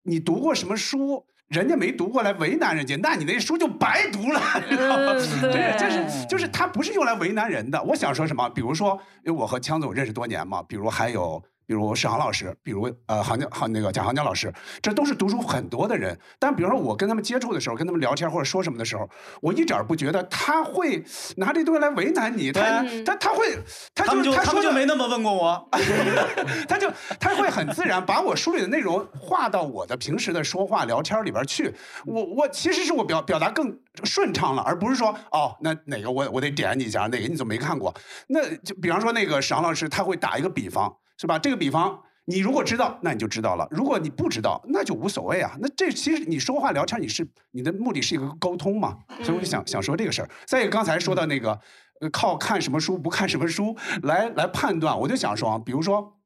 [0.04, 5.14] 你读过什么书。”人家没读过来为难人家，那你那书就白读了，知道吗？
[5.14, 7.82] 嗯 对对，就是就是他不是用来为难人的。
[7.84, 8.46] 我想说什么？
[8.50, 11.42] 比如说，因为我和枪总认识多年嘛，比如还有。
[11.68, 14.50] 比如史航老师，比如呃杭江杭那个贾航江老师，
[14.80, 16.18] 这都是读书很多的人。
[16.38, 19.06] 但比如说我跟他们接触的时候，跟他们聊天或者说什么的时候，
[19.42, 21.04] 我一点儿不觉得他会
[21.36, 23.58] 拿这东西来为难你，他他他会，
[23.94, 25.68] 他就他们就他说的没那么问过我。
[26.66, 31.74] 他就他会很自然把我书里的内容画到我的平时的说话聊天里边去。
[32.06, 37.94] 我我其实是我表表达更顺畅了，而不是说哦，那哪个我我得点你一下，哪个你怎么没看过？
[38.28, 41.38] 那就比方说那个史航老师，他会打一个比方，是吧？
[41.38, 42.02] 这个比方。
[42.30, 45.56] 你如果知道，那你就知道了；如果你不知道，那就无所谓啊。
[45.62, 50.28] 那这其实你说话聊天，你是你的目的是一个沟通嘛，所以我就想想说这个事儿。
[50.44, 51.58] 再一个，刚才说到那个，
[52.02, 56.18] 呃靠看什么书不看什么书来来判断，我就想说啊，比如说，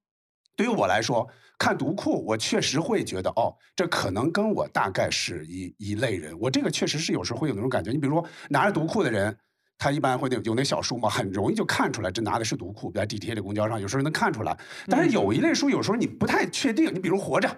[0.57, 6.37] 对于我来说，看读库，我确实会觉得哦，这可能跟我大概是一一类人。
[6.41, 7.93] 我这个确实是有时候会有那种感觉。
[7.93, 9.39] 你比如说拿着读库的人。
[9.83, 14.57] 他一般会那有那小书嘛，很容易就看出来这拿的是读库，在地铁里、公交上，有时候能看出来。
[14.87, 16.95] 但是有一类书，有时候你不太确定。
[16.95, 17.49] 你比如《活着》，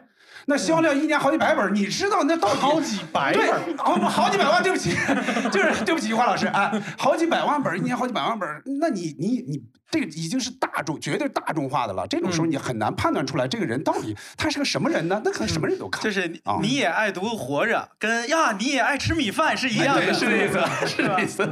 [0.47, 4.91] 那销量一年好几百本，你知道那到底好几百对本，好好几百万，对不起，
[5.51, 8.49] 就是对不起，于华老师啊，好几百万本，一年好几百万本，
[8.81, 12.07] 那你你你这个已经是大众，绝对大众化的了。
[12.07, 15.23] 这种时候你很难判断出来这个人到底他是个什么人呢？
[15.25, 16.03] 那可能什么人都看。
[16.03, 16.29] 就是
[16.61, 21.43] 你也爱读活着，跟呀你也爱吃米饭是一样的， 是这意思是这意思。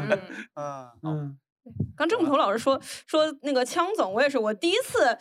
[0.55, 1.37] 嗯，嗯，
[1.97, 5.17] 刚郑捕头老师说说那个枪总，我也是，我第一次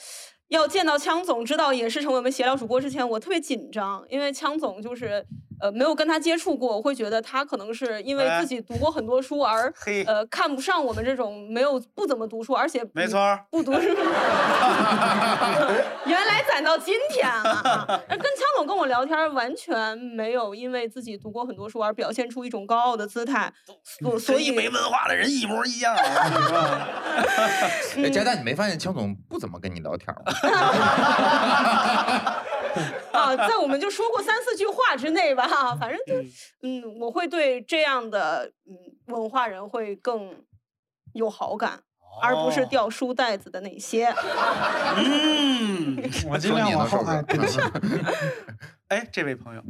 [0.52, 5.26] 要见到枪总，知道也是成为我们闲聊主播之前，我特别紧张，因为枪总就是
[5.62, 13.88] 呃没有跟他接触过，我会觉得他可能是因为哎自己读过很多书而 嘿呃看不上我们这种没有不怎么读书，而且没错不读书。
[16.05, 18.01] 原来攒到到今天了。
[18.07, 23.51] 跟枪总跟我聊天，完全没有因为自己读过很多书而表现出一种高傲的姿态，
[23.84, 25.93] 所所以没文化的人一模一样。
[27.97, 30.32] 哎，佳佳，你没发现枪总不怎么跟你聊天吗？
[33.11, 36.15] 啊，在我们就说过三四句话之内吧，反正就
[36.61, 38.76] 嗯，我会对这样的嗯
[39.13, 40.43] 文化人会更
[41.13, 41.84] 有好感。
[42.22, 44.13] 而不是掉书袋子的那些。
[44.97, 45.97] 嗯，
[46.28, 47.26] 我尽量往后看。
[48.89, 49.63] 哎，这位朋友，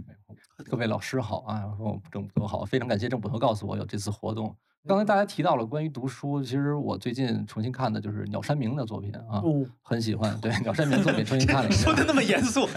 [0.65, 1.61] 各位老师好啊！
[1.77, 4.57] 说郑捕头好，非常感谢郑捕头告诉我有这次活动。
[4.87, 9.39] 刚才大家提到了关于读书，其实我最近重新看的就是鸟山明的作品啊，
[9.83, 10.35] 很喜欢。
[10.41, 11.83] 对鸟山明作品重新看了一下。
[11.83, 12.67] 说的那么严肃，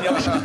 [0.00, 0.40] 鸟山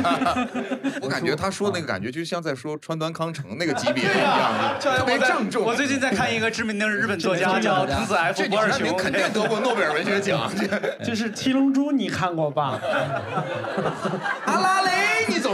[1.00, 5.64] 我感觉他说那个感觉就像在说川端康成那个级别一样， 特别郑重。
[5.64, 10.52] 我最近在看一个知名的日本作家 叫藤子 F 不二雄，肯定得过诺贝尔文学奖。
[11.02, 12.78] 就是《七龙珠》，你看过吧？
[14.44, 14.82] 阿拉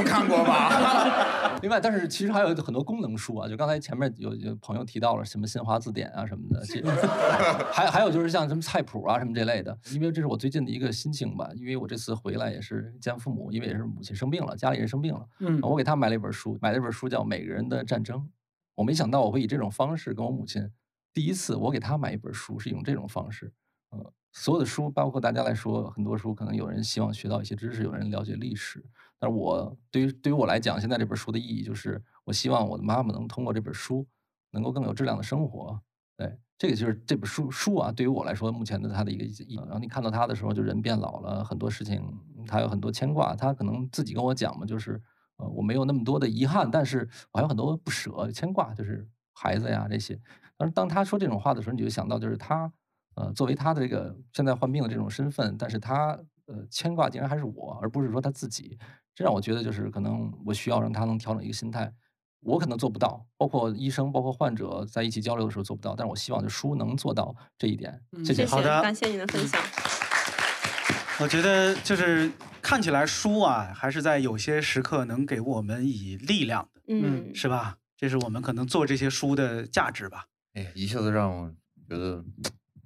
[0.03, 1.59] 看过吧？
[1.63, 6.65] 另外，但是其实还有很多功能书啊，就刚才前面有有朋友提到了什么新华字典啊什么的，
[7.71, 18.19] 还还有就是像什么菜谱啊什么这类的，因为这是我最近的一个心情吧，因为我这次回来也是见父母，因为也是母亲生病了，家里人生病了，嗯，我给他买了一本书，买了一本书叫《每个人的战争》，
[18.77, 20.71] 我没想到我会以这种方式跟我母亲，
[21.13, 23.53] 第一次我给他买一本书是用这种方式，
[23.91, 28.83] 呃，所有的书包括大家来说，很多书可能有人希望学到一些知识，有人了解历史。
[29.21, 34.07] 但是我对于对于我来讲，现在这本书的意义就是，我希望我的妈妈能通过这本书，
[34.53, 35.79] 能够更有质量的生活。
[36.17, 39.57] 对，这个就是这本书书啊，对于我来说，目前的它的一个意义。
[39.57, 42.03] 然后你看到它的时候，就人变老了，很多事情
[42.47, 45.01] 他有很多牵挂，他可能自己跟我讲嘛，就是
[45.37, 50.19] 呃我没有那么多的遗憾，但是我还有很多不舍牵挂，就是孩子呀这些。
[50.57, 52.73] 但是当他说这种话的时候，你就想到就是他
[53.17, 58.79] 呃作为他的这个现在患病的这种身份，但是他呃牵挂竟然还是我，而不是说他自己。
[59.15, 61.93] 这让我觉得，就是可能我需要让他能调整一个心态，
[62.41, 68.01] 我可能做不到，包括医生、包括患者在一起交流的时候做不到，但是我希望这书能做到这一点。
[68.25, 69.61] 谢谢，好的，感谢你的分享。
[71.21, 72.31] 我觉得就是
[72.63, 77.77] 看起来书啊，还是在有些时刻能给我们以力量的，嗯，是吧？
[77.97, 80.25] 这是我们可能做这些书的价值吧。
[80.55, 81.53] 哎，一下子让我
[81.87, 82.25] 觉得，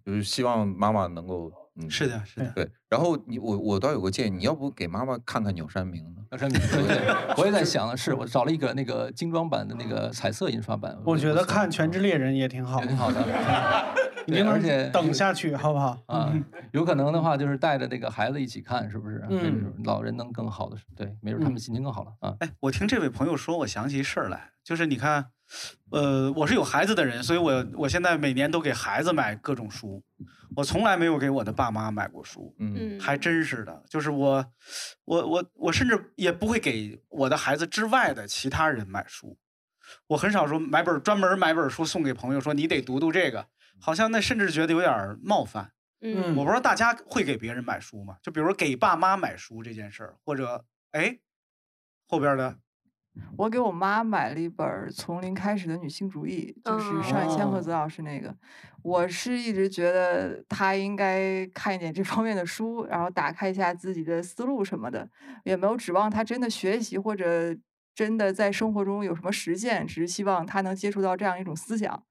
[0.05, 1.53] 就是希望妈妈能够。
[1.81, 2.71] 嗯，是的，是的，对。
[2.89, 6.23] 然后你我我倒有个建议，你要不给妈妈看看鸟山明呢？
[6.31, 10.97] 鸟山明，对， 我也在想，是我找了一个那个精装版的那个彩色印刷版。
[11.05, 13.25] 我觉得看《全职猎人》也挺好，挺好的。
[14.27, 15.99] 你而且等下去好不好？
[16.07, 16.33] 啊，
[16.73, 19.23] 有可能的话，就是带着那个孩子一起看，是不是？
[19.29, 22.35] 嗯，老人能更好的，对，没准他们心情更好了啊。
[22.41, 25.27] 哎，我听这位朋友说，我想起一事儿来，就是你看，
[25.91, 30.03] 呃，我是有孩子的人，所以我我现在每年都给孩子买各种书。
[30.57, 34.45] 我从来没有给我的爸妈买过书，嗯，还真是的，就是我，
[35.05, 39.37] 我我我甚至也不会给我的孩子之外的其他人买书，
[40.07, 43.49] 我很少说买本专门买本书送给朋友，说你得读读这个，
[43.81, 48.19] 好像那甚至觉得有点冒犯，嗯，我不知道大家会给别人买书吗？
[48.23, 51.19] 就比如给爸妈买书这件事儿，或者哎，
[52.07, 52.59] 后边的。
[53.37, 58.35] 我给我妈买了一本《从零开始的女性主义》，就是上野千鹤子老师那个。
[58.83, 65.09] 我是一直觉得她应该看一点这方面的书，然后打开一下自己的思路什么的。
[65.45, 67.57] 也没有指望她真的学习或者
[67.95, 72.03] 真的在生活中有什么实践，只是希望她能接触到这样一种思想。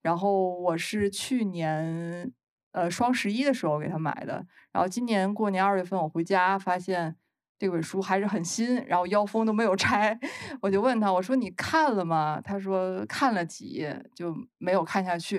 [0.00, 2.32] 然后我是去年
[2.72, 7.16] 呃双十一的时候给她买的，然后今年过年二月份我回家发现。
[7.62, 10.18] 这本书还是很新，然后腰封都没有拆，
[10.60, 12.40] 我就问他，我说你看了吗？
[12.42, 15.36] 他说看了几页就没有看下去，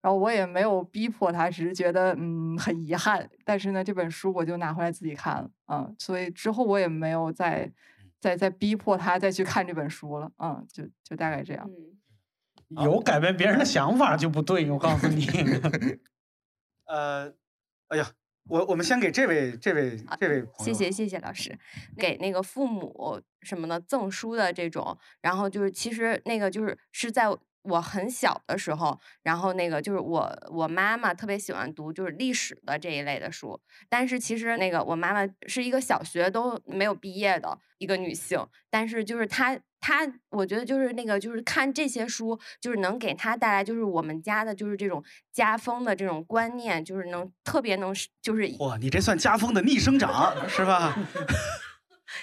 [0.00, 3.28] 然后我也没有逼迫他，只是觉得嗯很遗憾。
[3.44, 7.68] 但是呢，这本书我就拿回来自己看了，嗯，所以之后我也没有再
[8.20, 11.68] 再再逼迫他再去看这本书了，嗯，就就大概这样。
[12.84, 15.26] 有改变别人的想法就不对，我告诉你。
[16.86, 17.34] 呃，
[17.88, 18.08] 哎呀。
[18.48, 21.58] 我我们先给这位这位这位谢谢谢谢老师，
[21.96, 27.24] 给那个父母什么的赠书的这种，然后就是其实那个就是是在
[27.62, 39.58] 我很小的时候，然后那个就是我我妈妈特别喜欢读就是历史的这一类的书，但是其实那个我妈妈是一个小学都没有毕业的一个女性，但是就是她。
[39.80, 45.02] 他我觉得就是那个，就是看这些书，就是能给他带来，就是我们家的，就是这种
[45.32, 50.96] 家风的这种观念，就是能特别能，就是哇，你这算家风的逆生长是吧？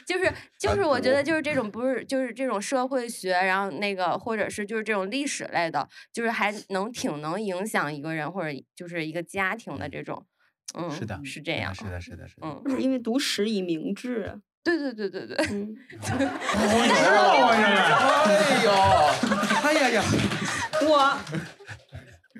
[0.05, 10.25] 就 是就是，我觉得就是这种不是就是这种社会学，然后那个或者是就是这种历史类的，就是还能挺能影响一个人或者就是一个家庭的这种。
[10.75, 12.47] 嗯，是的，是这样，是的，是的，是的。
[12.47, 14.41] 嗯，因为读史以明志。
[14.63, 15.75] 对对对对对，嗯。
[18.23, 18.71] 哎呦，
[19.63, 20.01] 哎呀呀，
[20.87, 21.17] 我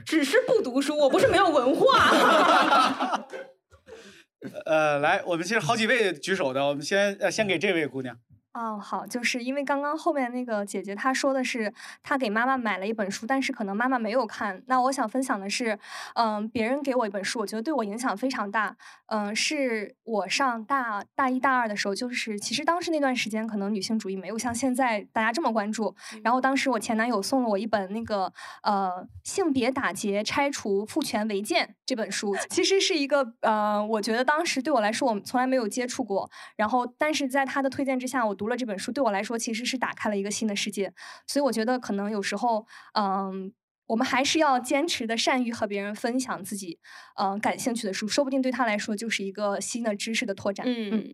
[0.05, 3.25] 只是不读书，我不是没有文化。
[4.65, 8.17] 呃，来，我们其实好几位举手的，我们先呃先给这位姑娘。
[8.53, 11.73] 哦，好，就是因为刚刚后面那个姐姐她说的是
[12.03, 14.61] 她给妈妈买了一本书，但是可能妈妈没有看。
[14.67, 15.79] 那我想分享的是，
[16.13, 18.77] 嗯，别人给我一本书，我觉得对我影响非常大。
[19.07, 25.95] 嗯，是我上大大一大二的时候，就是其实当时那段时间可能女性主义没有像现在大家这么关注。
[26.23, 28.31] 然后当时我前男友送了我一本那个
[28.61, 36.29] 呃性别打劫拆除父权违建这本书，其实是一个呃我觉得当时对我来说我从来没有接触过。
[36.55, 38.37] 然后但是在他的推荐之下，我。
[38.43, 40.93] 读了这本书，对我来说其实是打开了一个新的世界，
[41.25, 43.53] 所以我觉得可能有时候，嗯，
[43.87, 46.77] 我们还是要坚持的善于和别人分享自己，
[47.15, 50.65] 嗯，感兴趣的书，说不定对他来说就是一个新的知识的拓展。
[50.67, 51.13] 嗯，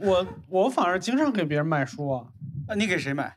[0.00, 2.26] 我我反而经常给别人买书啊，
[2.66, 3.36] 啊，你给谁买？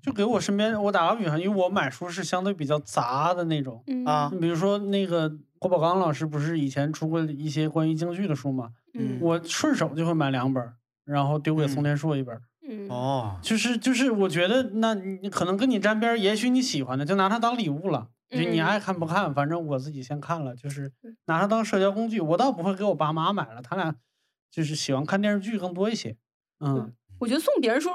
[0.00, 8.70] 就给我身边，我打个比方，因为我买书是相对比较杂的那种啊，比如说那个郭宝刚老师不是以前出过一些关于京剧的书吗？
[8.94, 10.62] 嗯，我顺手就会买两本，
[11.04, 12.38] 然后丢给宋天硕一本。
[12.88, 18.08] 哦，就是就是，我觉得那你可能跟你沾边，也许你喜欢的，就拿它当礼物了。
[18.30, 20.90] 就你爱看不看，反正我自己先看了，就是
[21.26, 22.20] 拿它当社交工具。
[22.20, 23.94] 我倒不会给我爸妈买了，他俩
[24.50, 26.16] 就是喜欢看电视剧更多一些。
[26.58, 27.90] 嗯，我觉得送别人书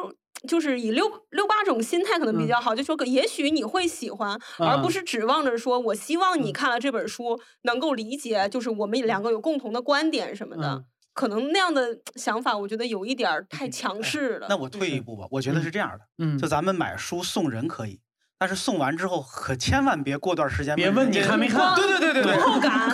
[0.47, 10.85] 就是以六六八种心态可能比较好，就说也许你会喜欢，而不是指望着说我希望你看了这本书能够理解，就是我们两个有共同的观点什么的。
[11.19, 14.47] 可能那样的想法，我觉得有一点太强势了。
[14.49, 17.99] 那我退一步吧，我觉得是这样的，嗯，就咱们买书送人可以，
[18.37, 22.37] 但是送完之后可千万别过段时间别问你看没看，对对对对对，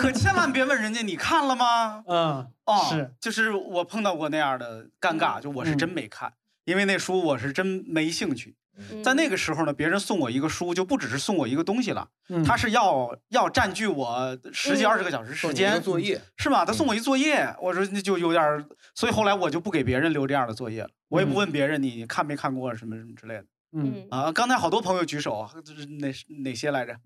[0.02, 2.02] 可千万别问人家你看了吗？
[2.10, 6.32] 嗯，哦，是，就是我碰到过那样的尴尬，就我是真没看，
[6.64, 8.56] 因为那书我是真没兴趣。
[9.02, 12.08] 在那个时候呢，别人送我一个书，就不只是送我一个东西了，
[12.44, 16.64] 他是要要占据我十几二十个小时时间作业，是吧？
[16.64, 23.44] 他送我一作业，我说那就有点，所以后来我就不给别人留这样的作业了，我也不问别人你看没看过什么什么之类的。
[23.72, 24.06] 嗯。
[24.10, 26.12] 啊，刚才好多朋友举手，是哪
[26.42, 26.96] 哪些来着？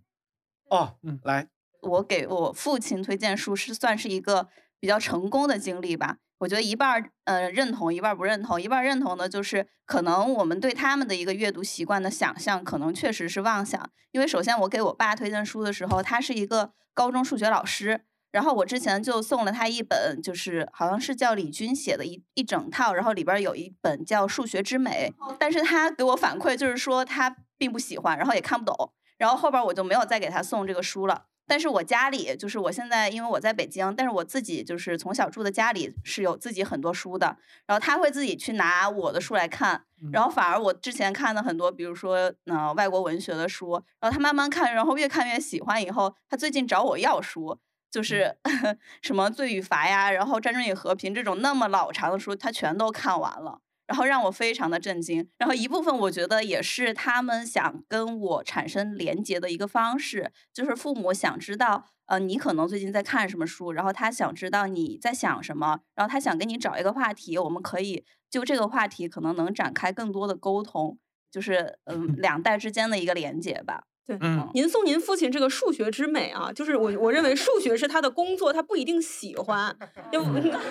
[0.71, 1.49] 哦，嗯，来，
[1.83, 4.49] 我给我父亲推荐书是算是一个
[4.79, 6.19] 比较成功的经历吧。
[6.41, 8.61] 我觉得一半儿呃认同，一半儿不认同。
[8.61, 13.91] 一半儿认同的就是可能我们对他们的一个阅读习惯的想象，可能确实是妄想。
[14.13, 31.27] 因为首先我给我爸推荐书的时候，他是一个高中数学老师，然后我之前就送了他一本，就是好像是叫李军写的一一整套，然后里边有一本叫《数学之美》，但是他给我反馈就是说他并不喜欢，然后也看不懂，然后后边我就没有再给他送这个书了。
[31.51, 37.37] 但是我家里就是我现在，因为我在北京，但是我自己就是从小住的家里是有自己很多书的，
[37.67, 39.83] 然后他会自己去拿我的书来看，
[40.13, 47.59] 然后反而我之前看的很多，比如说呃外国文学的书，然后他慢慢看，然后越看越喜欢，以后他最近找我要书，
[47.91, 48.37] 就是
[49.03, 53.59] 什么《罪与罚》呀，然后《战争与和平》这种那么老长的书，他全都看完了。
[53.91, 70.97] 然后让我非常的震惊，然后一部分我觉得也是他们想跟我产生连接的一个方式，就是父母想知道，呃，你可能最近在看什么书，然后他想知道你在想什么，然后他想跟你找一个话题，我们可以就这个话题可能能展开更多的沟通，
[71.29, 73.90] 就是嗯 两代之间的一个连接吧。
[74.11, 79.77] 对，嗯，您送您父亲这个数学之美啊，就是我我认为数学是他的工作，他不一定喜欢，
[80.11, 80.21] 就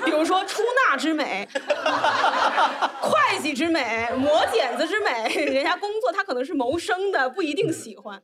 [0.04, 1.48] 比如说出纳之美、
[3.00, 8.22] 会计之美、磨剪子之美，人家工作他可能是谋生的，不一定喜欢。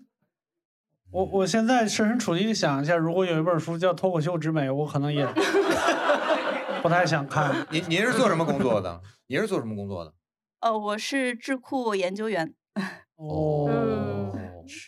[1.12, 5.26] 我我现在设身处地的想一下，如果有一本书叫《脱口秀之美》，我可能也
[6.84, 7.66] 不太想看。
[7.72, 9.02] 您您是做什么工作的？
[9.28, 10.14] 您是做什么工作的？
[10.60, 12.54] 呃，我是智库研究员。
[13.16, 14.35] 哦，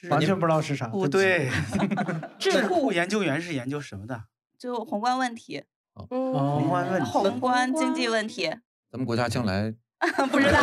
[0.09, 0.87] 完全不知道是啥。
[0.87, 1.49] 不对，
[2.39, 4.23] 智 库研究员是研究什么的？
[4.57, 5.63] 就宏观问题。
[5.93, 7.09] 宏观问题。
[7.09, 8.49] 宏观经济问题。
[8.91, 9.73] 咱们国家将来
[10.31, 10.59] 不知道。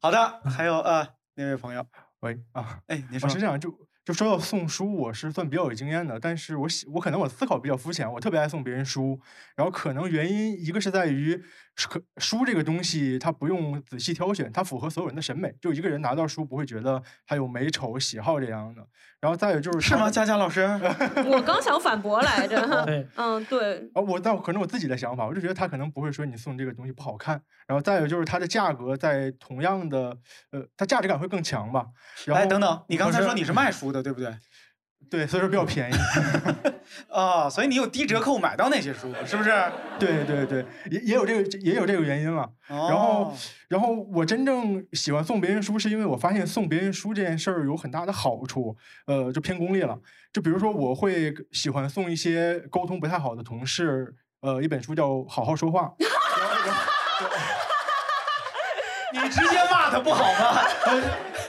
[0.00, 1.86] 好的，还有呃那位朋友，
[2.20, 3.74] 喂啊，哎，你我是这样，就
[4.04, 9.18] 就说到送书，我是算比较有经验的，但是我喜我可能我思考比较肤浅，我特别爱送别人书，
[9.56, 11.32] 然后可能原因一个是在于
[11.73, 18.86] 是可书这个东西它不用仔细挑选，它符合所有人的审美，就一个人拿到书不会觉得它有美丑喜好这样的，
[19.20, 20.62] 然后再有就是是吗，佳佳老师？
[21.26, 23.06] 我刚想反驳来着 对。
[23.16, 23.90] 嗯，对。
[23.92, 30.16] 啊，我倒可能我自己的想法，我就觉得他可能不会说你送这个东西不好看，然后再有就是它的价格在同样的，
[30.50, 31.86] 呃，它价值感会更强吧。
[32.24, 34.32] 然后哎，等等，你刚才说你是卖书的，对不对？
[35.14, 35.94] 对，所以说比较便宜。
[37.08, 39.50] 啊，所以你有低折扣买到那些书，是不是？
[39.96, 42.50] 对对对，也也有这个也有这个原因了。
[42.66, 43.34] 然后哦，
[43.68, 49.96] 然后我真正喜欢送别人书，是因为我发现送别人书这件事儿有很大的好处，呃，就偏功利了。
[50.32, 55.94] 就比如说，我会喜欢送一些沟通不太好的同事，呃，一本书叫《好好说话》。
[59.22, 60.60] 你直接骂他不好吗？
[60.86, 61.02] 呃，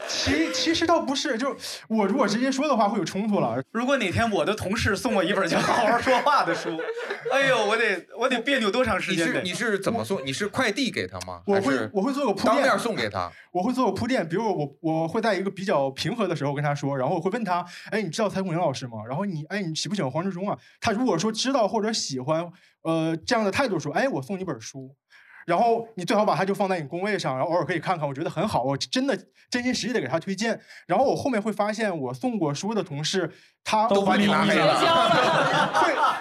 [0.07, 1.55] 其其实倒不是，就
[1.87, 3.61] 我如果直接说的话会有冲突了。
[3.71, 6.69] 如果哪天我的同事送我一本叫《好好说话》的书，
[7.33, 9.27] 哎呦，我得我得别扭多长时间？
[9.27, 10.23] 你是你是怎么送？
[10.25, 11.41] 你是快递给他吗？
[11.47, 13.31] 我会我会做个铺垫，当面送给他。
[13.51, 18.97] 我会做个铺垫，比如我我会在一个比较平和的时候跟他说，然后我会问他，哎，你知道蔡孔颖老师吗？
[19.07, 20.57] 然后你哎，你喜不喜欢黄志忠啊？
[20.79, 22.47] 他如果说知道或者喜欢，
[22.83, 24.95] 呃，这样的态度说，哎，我送你本书。
[25.45, 29.17] 然后你最好把它就放在你工位上，然后偶尔可以看看，我觉得很好，我真的
[29.49, 30.59] 真心实意的给他推荐。
[30.87, 33.31] 然后我后面会发现，我送过书的同事，
[33.63, 34.75] 他都把你拉黑了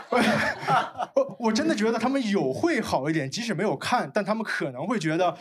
[0.08, 0.20] 会，
[1.16, 5.36] 我我真的觉得他们有会好一点，即使没有看，但他们可能会觉得。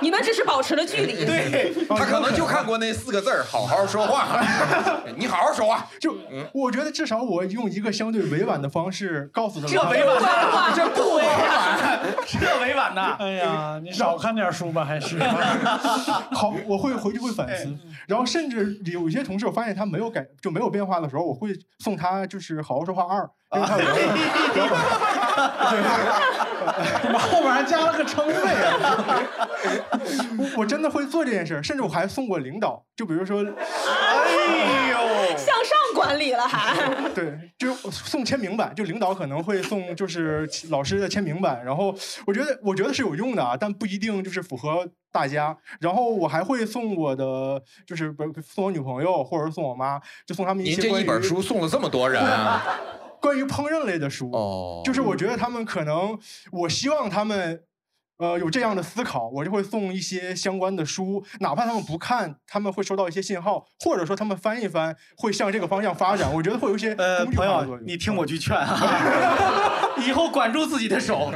[0.00, 1.24] 你们只是保持了距离。
[1.24, 4.42] 对他可能就看过那四个字儿，好好说话，
[5.16, 5.86] 你好好说话。
[6.00, 6.16] 就
[6.52, 13.16] 我觉得至少我用一个相对委婉的方式告诉他们，这委婉呐， 这不委婉，这委婉呐。
[13.18, 15.18] 哎呀，你少看点书吧，还是。
[16.32, 17.74] 好，我会回去会反思，
[18.06, 23.22] 然后甚至有一些同事，我发现他没有改就没有变化的时候，我会送他就是《好好说话二》，
[23.54, 23.84] 因为他有。
[27.12, 29.20] 妈后面还加了个称谓啊！
[30.38, 34.98] 我我真的会做这件事，甚至我还送过领导，就比如说，哎呦，
[35.36, 36.74] 向上管理了还。
[37.14, 41.94] 对，就送签名版，就领导可能会送就是老师的签名版，然后
[42.26, 45.56] 我觉得我觉得是有用的啊，但不一定就是符合大家。
[45.80, 52.62] 然后我还会送我的，就是不送我女朋友，或者送我妈，就送他们一您这些关于一本书送了这么多人啊！
[53.24, 56.18] 关于烹饪类的书，哦，就是我觉得他们可能，
[56.52, 57.62] 我希望他们。
[58.16, 66.32] 呃，有这样的思考，我就会送一些相关的书，哪怕他们不看，他们会收到一些信号，或者说他们翻一翻，会向这个方向发展。
[66.32, 71.32] 我觉得会有一些呃，朋友化的作用。，你听我句劝啊， 以后管住自己的手，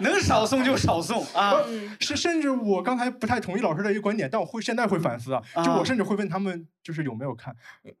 [0.00, 1.56] 能少送就少送啊。
[2.00, 7.54] 是，甚至我刚才不太同意老师的一个观点，但我会现在会反思啊，就我甚至会问他们，就是有没有看。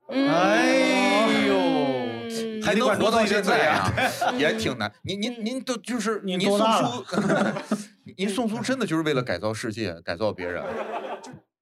[0.08, 3.92] 哎呦，还能活到现在啊
[4.26, 4.92] 啊， 也挺难。
[5.02, 7.04] 您您您都就是您送书，
[8.16, 10.62] 您送书真的就是为了改造世界，改造别人。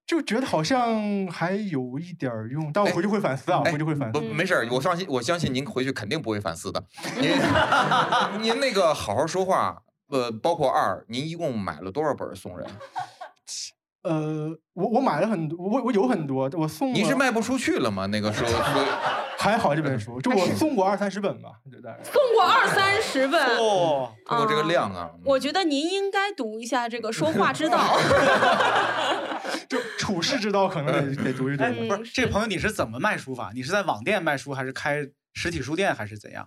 [0.06, 4.20] 就觉得好像还有一点用，但我回去会反思啊，哎回去会反思。
[4.20, 6.84] 不，没事儿，我放心，我相信您回去肯定不会反思的。
[7.18, 7.30] 您
[8.42, 9.82] 您那个好好说话，
[10.14, 12.64] 呃，包括二，您一共买了多少本送人？
[14.04, 18.06] 呃，我我买了很多，我我有很多，我送你是卖不出去了吗？
[18.06, 18.44] 那个书，
[19.38, 22.04] 还好这本书，就我送过二三十本吧，就大概。
[22.04, 23.56] 送过二三十本。
[23.56, 27.78] 哦，通过这个量啊，我觉得您应该读一下这个《说话之道》。
[29.68, 31.72] 就处世之道可能得得读一读哎，。
[31.72, 33.50] 不是，这个朋友你是怎么卖书法？
[33.52, 36.46] 你是在网店卖书，还是开实体书店，还是怎样？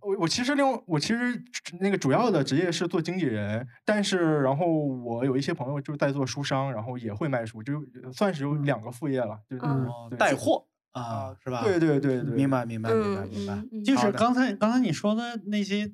[0.00, 1.42] 我我其实另外我其实
[1.80, 7.74] 那个主要的职业是做经纪人，但是然后我有一些朋友就是在做书商，然后也会卖书，就
[8.12, 9.88] 算是有两个副业了，就嗯
[10.18, 11.62] 带货啊，是吧？
[11.62, 13.82] 对对对对，明白明白明白嗯明白。
[13.84, 15.92] 就是刚才刚才你说的那些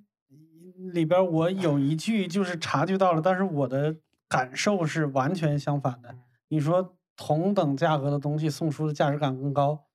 [0.93, 3.97] 里边，我有一句就是察觉到了，但是我的
[4.29, 6.15] 感受是完全相反的。
[6.49, 9.92] 你说同等价格的东西送出的价值感更高，嗯，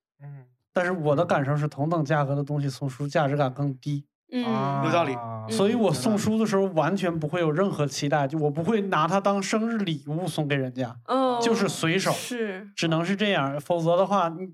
[0.78, 4.04] 但是我的感受是同等价格的东西送书价值感更低。
[4.30, 4.44] 嗯，
[4.84, 5.16] 有道理。
[5.50, 14.50] 所以我送书的时候完全不会有任何期待，就我不会拿它当生日礼物送给人家，哦，就是随手，是只能是这样，否则的话，你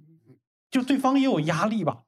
[0.70, 1.98] 就对方也有压力吧。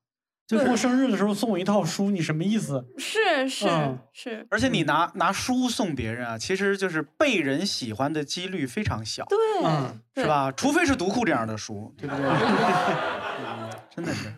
[0.47, 2.87] 就过生日的时候送我一套书，你什么意思？
[2.97, 10.25] 是是嗯是，而且你拿拿书送别人啊，其实就是被人喜欢的几率非常小，对，嗯是？
[10.25, 10.53] 吧？
[10.53, 12.25] 除非是读库这样的书，对不对？
[13.97, 14.33] 嗯真的是。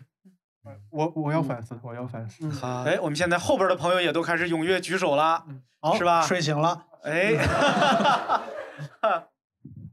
[0.90, 2.48] 我我要反思，我要反思。
[2.50, 5.44] 好哎，我们现在后边的朋友也都开始踊跃举手了，
[5.80, 6.22] 好是吧？
[6.22, 6.84] 睡醒了。
[7.02, 7.32] 哎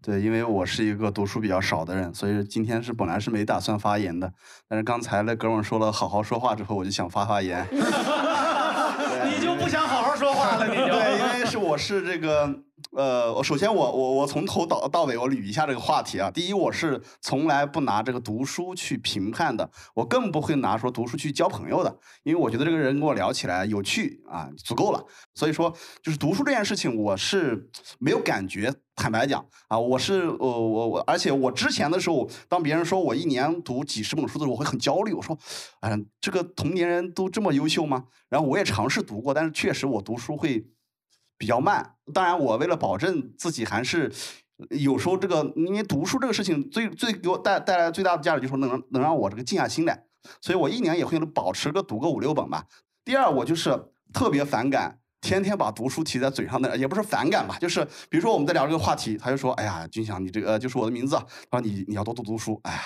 [0.01, 4.31] 对，因为我是一个读书比较少的人，所以今天是本来是没打算发言的，
[4.67, 7.65] 但是刚才那哥们说了好好说话之后，我就想发发言。
[11.77, 12.63] 是这个
[12.95, 16.29] 呃，我首先我我我从头到到尾我捋一下这个话题啊。
[16.29, 25.03] 第一，我是从来不拿这个读书去评判的，我更不会拿说读书去交朋友的，因为我觉得这个人跟我聊起来有趣啊，足够了。
[25.33, 27.69] 所以说，就是读书这件事情，我是
[27.99, 28.73] 没有感觉。
[28.97, 35.11] 坦白讲啊，我是我我我，而且我之前的时候，当别人说我一年读几十本书的时候，我会很焦虑。
[35.11, 35.37] 我说，
[35.81, 38.05] 哎、这个同年人都这么优秀吗？
[38.29, 40.65] 然后我也尝试读过，但是确实我读书会
[41.37, 41.95] 比较慢。
[42.13, 44.11] 当然，我为了保证自己还是
[44.69, 50.05] 有时候这个，因为读书这个事情最最给我带带来最大的价值，就是能能让我这个静下心来。
[50.41, 52.65] 所以我一年也会保持个读个五六本吧。
[53.03, 54.99] 第二，我就是特别反感。
[55.25, 61.15] 天天把读书提在嘴上的，也不是反感吧，就是比如说我们在聊这个话题，他就说：“哎呀，军翔，你这个就是我的名字，
[61.49, 62.79] 他说你你要多读读书。”哎呀，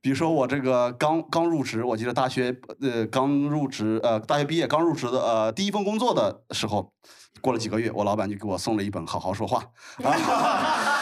[0.00, 6.92] 比如说我这个刚刚入职，我记得大学呃刚入职呃大学毕业刚入职的呃第一份工作的时候，
[7.40, 9.64] 过了几个月，我老板就给我送了一本《好好说话》
[10.08, 10.98] 啊。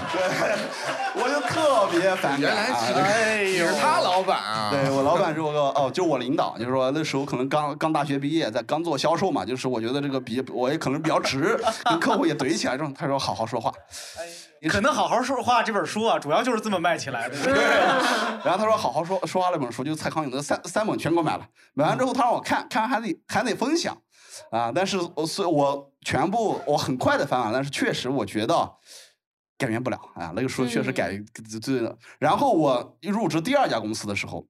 [0.12, 2.40] 对，我就特别反感。
[2.40, 13.72] 原来其实哎呦是他老板啊对我老板是我个哦，就是我领导，就是说那时候可能刚刚大学毕业，在刚做销售嘛，就是我觉得这个比我也可能比较直，跟客户也怼起来，这种他说好好说话。
[14.68, 17.36] 可能好好说话这本书啊，主要就是这么卖起来的。
[18.44, 23.96] 然后他说好好说说话那本书，就是蔡康永的三三本全给我买了，买完之后他让我看看完还得还得分享，
[24.50, 28.70] 啊，但是我是我全部我很快的翻完，但是确实我觉得。
[29.60, 31.10] 改变不了啊，那个书确实改
[31.62, 31.98] 对的。
[32.18, 34.46] 然后我入职第二家公司的时候，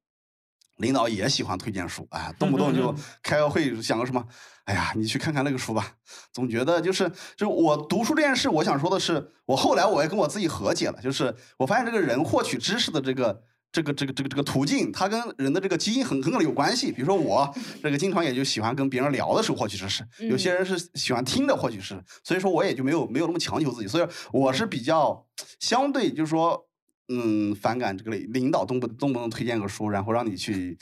[0.77, 4.25] 领导也喜欢推荐书，哎，动不动就 开个会想个什么，
[4.67, 5.97] 哎呀，你去看看那个书吧。
[6.33, 13.43] 总觉得就是就我读书这件事，我想说的是，我后来我也跟我自己和解了，就是我发现这个人获取知识的这个。
[13.73, 16.91] 这个这个这个这个途径，它跟人的这个基因很很可能有关系。
[16.91, 17.49] 比如说我
[17.83, 23.87] 这个经常也就喜欢跟别人聊的时候获取知识，有些人是喜欢听的获取知识，所以说我也就没有没有那么强求自己。
[23.87, 25.25] 所以我是比较
[25.61, 26.67] 相对就是说，
[27.09, 30.77] 嗯，反感这个领导动不动不动推荐个书，然后让你去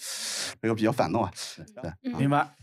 [0.63, 1.31] 这个比较反动啊。
[1.83, 2.55] 对，明白。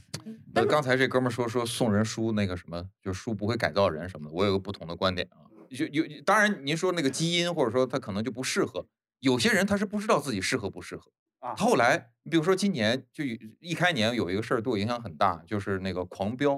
[0.56, 5.46] 呃，刚才这哥们儿说说送人书那个什么，就是书不会改造人什么的，我有个不同的观点啊。
[5.70, 8.88] 就有当然您说那个基因或者说他可能就不适合。
[9.26, 11.56] 有些人他是不知道自己适合不适合啊。
[11.56, 13.24] 后来，你比如说今年就
[13.60, 16.52] 一开年有一个事儿对我影响很大，就是那个《狂飙》，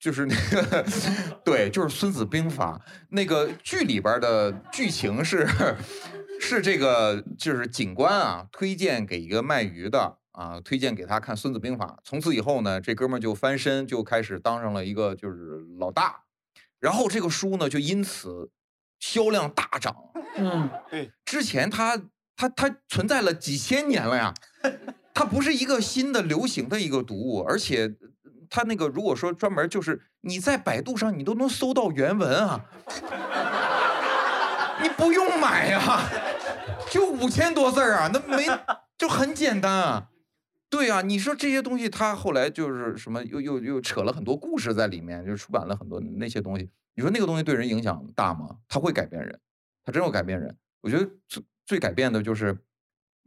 [0.00, 0.84] 就是那个
[1.46, 5.46] 对，就是《孙子兵法》那个剧里边的剧情是
[6.40, 16.24] 是这个就是警官啊推荐给一个卖鱼的啊推荐给他看《孙子兵法》，从此以后呢，这哥们儿就翻身就开始当上了一个就是老大，
[16.80, 18.50] 然后这个书呢就因此。
[19.00, 19.96] 销量大涨，
[20.36, 22.00] 嗯，对，之前它
[22.36, 24.32] 它它存在了几千年了呀，
[25.12, 27.92] 它不是一个新的流行的一个读物，而且
[28.48, 32.64] 它那个如果说专门就是你在百度上你都能搜到原文啊，
[34.82, 36.02] 你不用买呀，
[36.90, 38.46] 就五千多字啊，那没
[38.96, 40.08] 就很简单啊。
[40.68, 46.68] 对啊，你说这些东西，它后来就是什么，又又又扯了很多故事在里面，就出版了很多那些东西。
[46.94, 48.58] 你说那个东西对人影响大吗？
[48.68, 49.40] 它会改变人，
[49.84, 50.56] 它真会改变人。
[50.80, 52.56] 我觉得最最改变的就是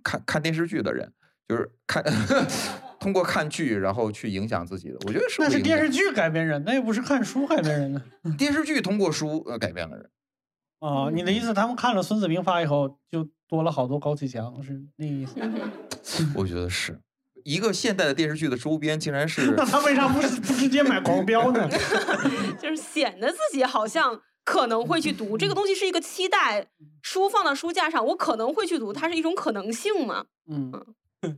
[0.03, 1.11] 看看电视剧的人，
[1.47, 2.03] 就是看
[2.99, 4.97] 通过看剧然后去影响自己的。
[5.05, 8.03] 我觉得是那是电视剧改变人，那又不是看书改变人呢。
[8.37, 10.09] 电视剧通过书呃改变了人。
[10.79, 15.35] 啊，你的意思，他们看了《孙子兵法》以后，就多了好多高启强，是那意思？
[16.35, 16.99] 我觉得是。
[17.43, 21.67] 一个现代的电视剧的周边竟然是， 那他为啥不是不直接买狂飙呢？
[22.59, 26.67] 就是显得自己好像可能会去读这个东西是一个期待，
[27.01, 30.25] 书放到书架上，我可能会去读，它是一种可能性嘛。
[30.49, 30.71] 嗯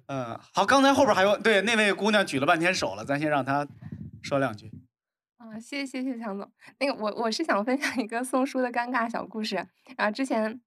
[0.08, 3.68] 嗯，好，刚才后边还有对那位姑娘举了半天手了，咱先让她
[4.22, 4.72] 说两句。
[5.38, 6.52] 啊，谢谢谢谢强总。
[6.80, 9.56] 那个我我是想分享一个送书的尴尬小故事，
[9.98, 10.60] 然后之前。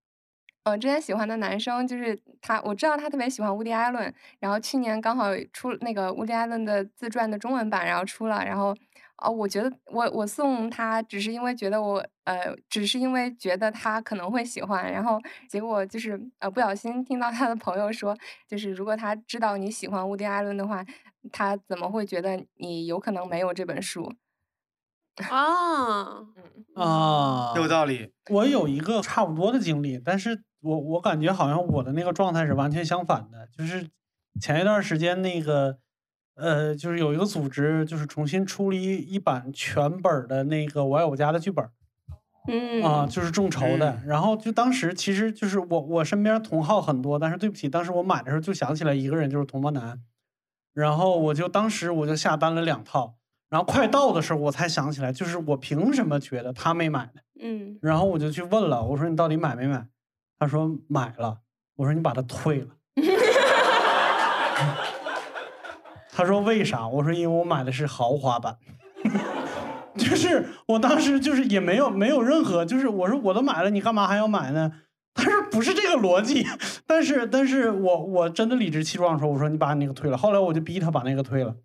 [0.68, 8.76] 呃，之前喜欢的男生就是他，我知道他特别喜欢乌迪·艾伦，然后去年刚好出那个乌迪·艾伦的自传的中文版，然后出了，然后，
[9.16, 18.14] 哦，我觉得我我送他只是因为觉得我呃，只是因为觉得他可能会喜欢，然后结果就是呃不小心听到他的朋友说，
[18.46, 20.84] 就是如果他知道你喜欢乌迪·艾伦的话，
[21.32, 24.12] 他怎么会觉得你有可能没有这本书？
[25.30, 26.24] 啊，
[26.76, 28.12] 啊，有道理。
[28.30, 33.88] 我有一个差不多的经历，但是我我感觉好像我的那个状态是完全相反的，就是
[34.40, 35.78] 前一段时间那个，
[36.34, 41.64] 呃，就是有一个组织就是重新出了一一版全本的那个《我爱我家》的剧本，
[42.48, 44.00] 嗯啊，就是众筹的。
[44.06, 50.00] 然后就当时其实就是我我身边同好很多，但是对不起，当时我买的时候就想起来一个人就是童漠男，
[50.74, 53.16] 然后我就当时我就下单了两套，
[53.48, 57.20] 然后快到的时候我才想起来，就是我凭什么觉得他没买呢？
[57.40, 59.86] 嗯然后我就去问了，我说你到底买没买？
[60.38, 61.38] 他说买了。
[61.76, 62.68] 我说你把它退了。
[66.10, 66.88] 他说为啥？
[66.88, 68.56] 我说因为我买的是豪华版。
[69.96, 74.72] 就是我当时就是也没有没有任何，就是我说我都买了，你干嘛还要买呢？
[75.14, 76.46] 他说不是这个逻辑，
[76.86, 80.16] 但是但是我我真的理直气壮说，我说你把你那个退了。
[80.16, 81.56] 后来我就逼他把那个退了，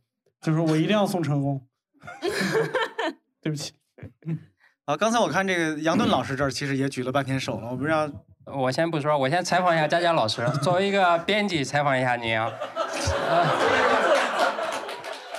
[0.42, 1.68] 就是我一定要送成功。
[3.42, 3.74] 对不起。
[4.86, 8.10] 啊，刚才我看这个杨盾老师这儿其实也举了半天手了，我不知道。
[8.46, 12.52] 我先不说，我先采访一下佳佳老师，作为一个编辑采访一下您啊。
[13.30, 13.46] 呃，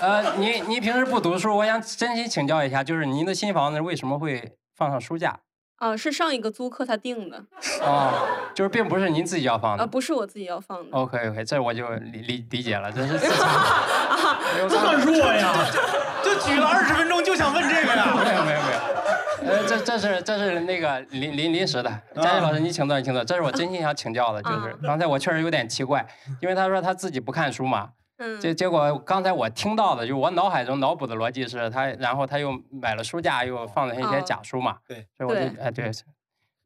[0.01, 5.39] 呃，你你平时不读书，我想真心请教一下，就是您的新房子为什么会放上书架？
[5.77, 7.45] 啊，是上一个租客他定的，
[7.83, 9.91] 哦，就是并不是您自己要放的啊，的。
[9.91, 10.97] 不是我自己要放的。
[10.97, 13.19] OK OK，这我就理理理解了，真是。
[14.69, 15.53] 这么弱呀？
[16.23, 18.15] 就举了二十分钟就想问这个呀？
[18.15, 18.74] 没有没有没有，
[19.45, 26.07] 呃，这这是这是那个临临临时的，佳佳老师你请坐你请坐，这是我真心想请教的，就是刚才我确实有点奇怪，
[26.41, 28.41] 因为他说他自己不看书嘛，嗯。
[28.41, 35.63] 结结果刚才我听到的，就我脑海中脑补的逻辑是他，然后他又买了书架，又放了一些假书嘛，对，所以我就对。
[35.63, 35.91] 哎对，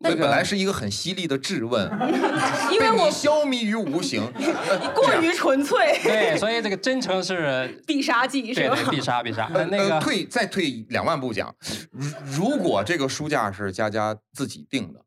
[0.00, 1.90] 那那个本来是一个很犀利的质问，
[2.72, 4.22] 因为我被你消弭于无形。
[4.94, 8.76] 过于纯粹，对，所以这个真诚是 必杀技是吧？
[8.90, 11.52] 必杀必杀，呃那个呃退再退两万步讲，
[11.90, 15.00] 如如果这个书架是佳佳自己定的，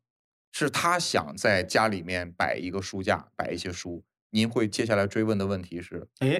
[0.52, 6.38] 是她想在家里面摆一个书架，摆一些书，您会接下来追问的问题是：哎，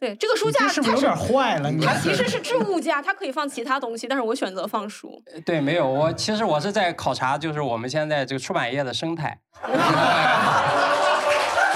[0.00, 1.70] 对，这个书架是不是有点坏了？
[1.70, 5.20] 你它其实是置物架，它可以放其他东西，但是我选择放书。
[5.44, 9.38] 对，没有我其实我是在考察，就是我们现在这个出版业的生态。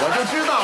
[0.05, 0.63] 我就知道，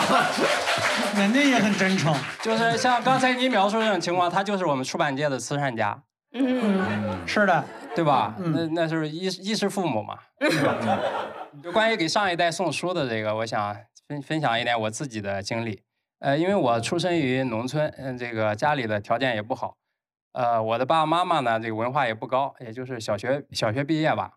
[1.19, 2.15] 人家也很真诚。
[2.41, 6.01] 就是像刚才你描述这种情况，他就是我们出版界的慈善家，
[6.33, 7.63] 嗯， 是的，
[7.95, 8.35] 对吧？
[8.37, 10.17] 那那就是衣衣食父母嘛。
[11.63, 13.75] 就关于给上一代送书的这个，我想
[14.07, 15.81] 分分享一点我自己的经历。
[16.19, 19.77] 呃，因为我出生于农村，嗯，这个家里的条件也不好，
[20.33, 24.33] 呃，我的爸爸妈妈呢，这个文化也不高，也就是小学小学毕业吧。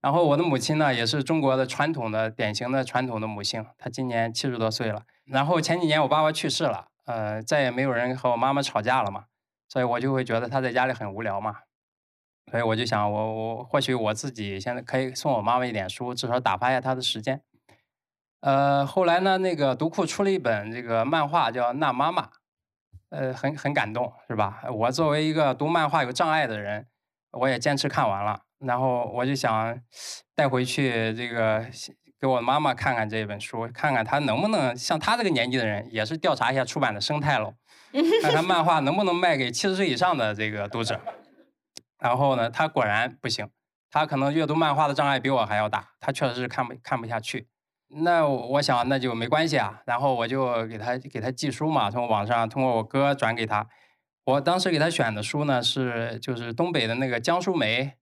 [0.00, 5.02] 然后我的母亲呢，也是中国的传统的典型的传统的母性，她今年七十多岁了。
[5.24, 9.24] 然后前几年我爸爸去世了，呃，再也没有人和我妈妈吵架了嘛，
[9.68, 11.56] 所以我就会觉得她在家里很无聊嘛。
[12.50, 17.40] 所以我就想我，我或许我自己现在可以送我妈妈一点书，至少打发一下她的时间。
[18.44, 22.24] 呃，后来呢，那个读库出了一本这个漫画，叫《那妈妈》，
[23.08, 24.62] 呃，很很感动，是吧？
[24.70, 26.86] 我作为一个读漫画有障碍的人，
[27.30, 28.42] 我也坚持看完了。
[28.58, 29.80] 然后我就想
[30.34, 31.64] 带回去这个
[32.20, 37.54] 给我妈妈看看这本书，看看她能不能像她这个年纪的人，也是调查一下出版的生态喽，
[38.20, 41.00] 看看漫画能不能卖给七十岁以上的这个读者。
[41.98, 43.48] 然后呢，她果然不行，
[43.90, 47.48] 她可能阅读漫画的障碍比我还要大，她确实是看不看不下去。
[48.02, 53.66] 那我想那就没关系啊，然后我就给他给他寄书嘛，从网上通过我哥转给他。
[54.24, 57.92] 我当时给他选的书呢是就是东北的那个江淑梅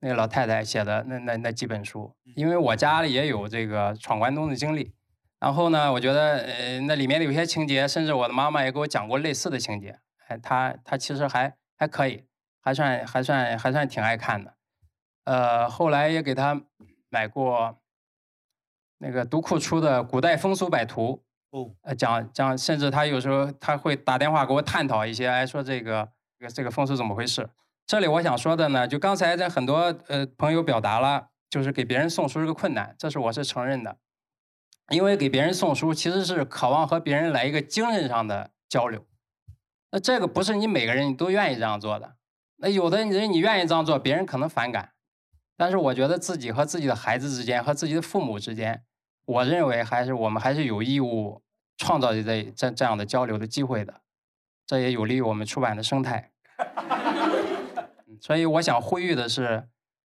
[0.00, 4.92] 那个老太太写的那那那几本书，因为我家里也有这个闯关东的经历。
[5.38, 12.24] 然后呢，我觉得呃那里面的有些情节，甚至我的妈妈也给我讲过类似的情节，哎，她她其实还还可以，
[12.60, 14.54] 还算还算还算挺爱看的。
[15.24, 16.60] 呃，后来也给他
[17.08, 17.79] 买过
[19.02, 21.22] 那个读库出的《古代风俗百图》，
[21.58, 26.06] 哦，呃，讲讲，甚至他有时候他会打电话给我探讨一些，哎，说这个
[26.38, 27.48] 这个这个风俗怎么回事。
[27.86, 33.96] 这里我想说的呢，就刚才在很多呃朋友表达了，就是给别人送书是个困难，这是我是承认的，
[34.90, 39.06] 因为给别人送书其实是渴望和别人来一个精神上的交流，
[39.90, 42.16] 那这个不是你每个人你都愿意这样做的，
[42.58, 44.92] 那有的人你愿意这样做，别人可能反感，
[45.56, 48.84] 但是我觉得自己和自己的孩子之间和自己的父母之间，
[49.30, 51.40] 我认为还是我们还是有义务
[51.76, 54.00] 创造这这这样的交流的机会的，
[54.66, 56.32] 这也有利于我们出版的生态。
[58.20, 59.68] 所以我想呼吁的是，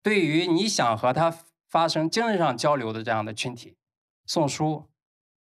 [0.01, 1.35] 对于你想和他
[1.67, 3.75] 发生精神上交流的这样的群体，
[4.25, 4.89] 送书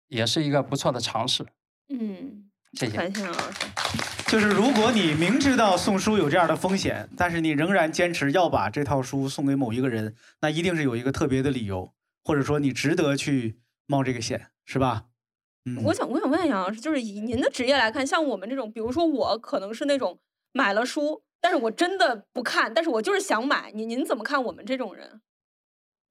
[0.10, 1.46] 也是一个不错的尝试。
[1.88, 2.98] 嗯，谢谢。
[2.98, 3.66] 感谢老师。
[4.28, 11.94] 就是如果你明知道送书有这样的风险，但是你仍然坚持要把这套书送给某一个人，那一定是有一个特别的理由，
[12.24, 15.06] 或者说你值得去冒这个险，是吧？
[15.66, 20.20] 嗯，我想，我想问杨老师，就是以您的职业来看，像我们这种，比如说我可能是那种
[20.52, 23.72] 买了书，但是我真的不看，但是我就是想买。
[23.72, 25.22] 您您怎么看我们这种人？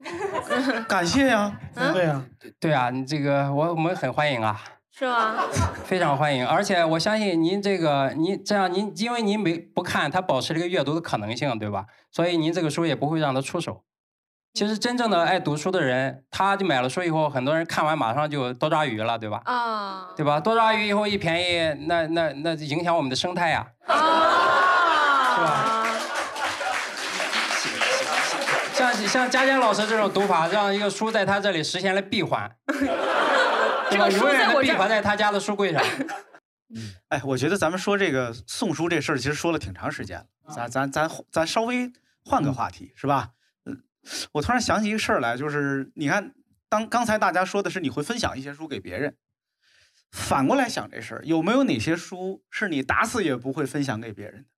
[0.88, 1.60] 感谢呀，
[1.92, 2.26] 对呀，
[2.58, 4.60] 对啊，你这个我我们很欢迎啊。
[4.94, 5.44] 是吗？
[5.84, 11.86] 非常欢迎，而且我相信您这个，您这样您因为您没不看，他保持了一个阅读的可能性，对吧？
[12.10, 13.84] 所以您这个书也不会让他出手。
[14.54, 19.40] 其实真正的爱读书的人，他就买了书以后，很多人看完马上就多抓鱼了，对吧？
[19.46, 20.38] 啊，对吧？
[20.38, 25.86] 多抓鱼以后一便宜，那那那影响我们的生态呀，啊，是吧？
[28.74, 32.94] 像像佳佳老师这种读法，让一个书在他这里实现了闭环， 对吧？
[33.90, 35.82] 这个书永远的闭环在他家的书柜上。
[37.08, 40.26] 哎，我觉得咱们说这个送书这事儿，其实说了挺长时间了。
[40.54, 41.90] 咱咱咱咱稍微
[42.22, 43.30] 换个话题，是吧？
[44.02, 46.34] 嗯，我突然想起一个事儿来，就是你看，
[46.68, 49.16] 当刚才大家说的是你会分享一些书给别人，
[50.10, 54.48] 反过来想这事儿，有没有哪些书是你打死也不会分享给别人的？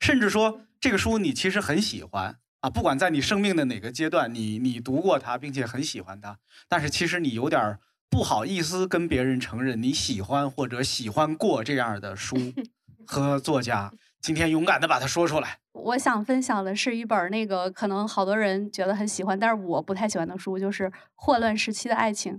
[0.00, 6.38] 甚至说这个书你其实很喜欢啊，不管在你生命的哪个阶段，你你读过它，并且很喜欢它，
[6.68, 7.78] 但是其实你有点
[8.10, 12.36] 不好意思跟别人承认你喜欢或者喜欢过这样的书
[13.06, 13.92] 和作家。
[14.20, 15.58] 今天勇敢的把它说出来。
[15.74, 22.34] 我想分享的是一本儿那个可能好多人觉得很喜欢，但是我不太喜欢的书，就是《霍乱时期的爱情》。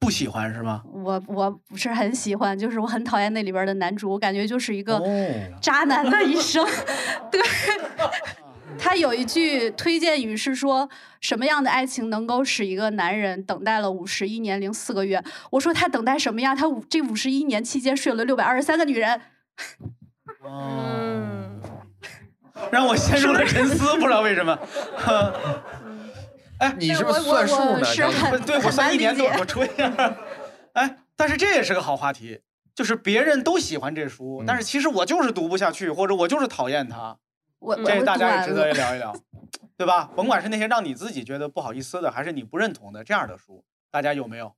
[0.00, 0.82] 不喜欢是吗？
[0.92, 5.08] 我我不是很喜欢，就是我很讨厌那里边的男主，我感觉就是一个哦
[5.62, 6.62] 渣男的一生。
[7.32, 7.40] 对，
[8.76, 10.86] 他有一句推荐语是说
[11.20, 15.22] 什么样的爱情能够使一个男人等待了五十一年零四个月？
[15.52, 16.54] 我说他等待什么呀？
[16.54, 19.20] 他五这五十一年期间睡了六百二十三个女人。
[20.46, 21.53] 嗯，
[22.70, 24.58] 让我陷入了沉思，不知道为什么。
[26.58, 30.16] 哎，你是不是算数呢 对我算一年多，我吹呀。
[30.74, 32.40] 哎，但是这也是个好话题，
[32.74, 37.18] 就是别人都喜欢这书，但是其实我就是读不下去，或者我就是讨厌它。
[37.58, 38.72] 我这大家也值得了。
[38.72, 39.14] 聊一聊，
[39.76, 40.10] 对吧？
[40.14, 44.54] 甭管是那些让你自己觉得不好意思的，还是你不认同的这样的书，大家有没有？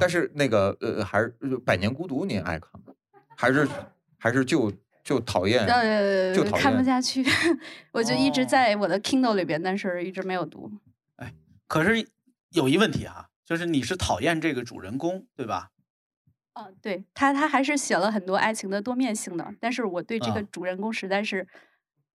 [0.00, 2.92] 但是那个呃，还是呃《百年孤独》，您爱看吗？
[3.36, 3.68] 还是
[4.18, 4.72] 还是就
[5.08, 5.64] 就讨厌？
[5.64, 6.84] 呃就讨，看不。
[6.84, 7.24] 下去，
[7.92, 10.70] 我就一直在我的 Kindle 里边，但是一直没有读。
[11.16, 11.32] 哎
[11.66, 12.06] 可是
[12.50, 15.70] 有一问题哈、就是你是讨厌这个主人公，对吧？
[16.54, 21.48] 哦，对他，他还是写了很多爱情的多面性的，但是我对这个啊主人公实在是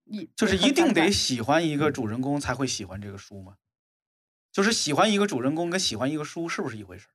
[0.06, 3.56] 一就是一定得喜欢一个主人公才会喜欢这个书吗？
[4.52, 7.08] 就是喜欢一个主人公跟喜欢一个书是不是一回事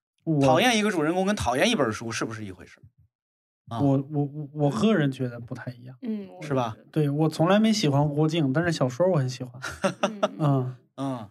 [0.45, 2.83] 讨厌一个主人公跟讨厌一本书是不是一回事儿？
[3.69, 6.75] 啊我我我我个人觉得不太一样，嗯，是吧？
[6.91, 9.61] 对我从来没喜欢郭靖，但是小说我很喜欢。
[10.39, 11.29] 嗯嗯，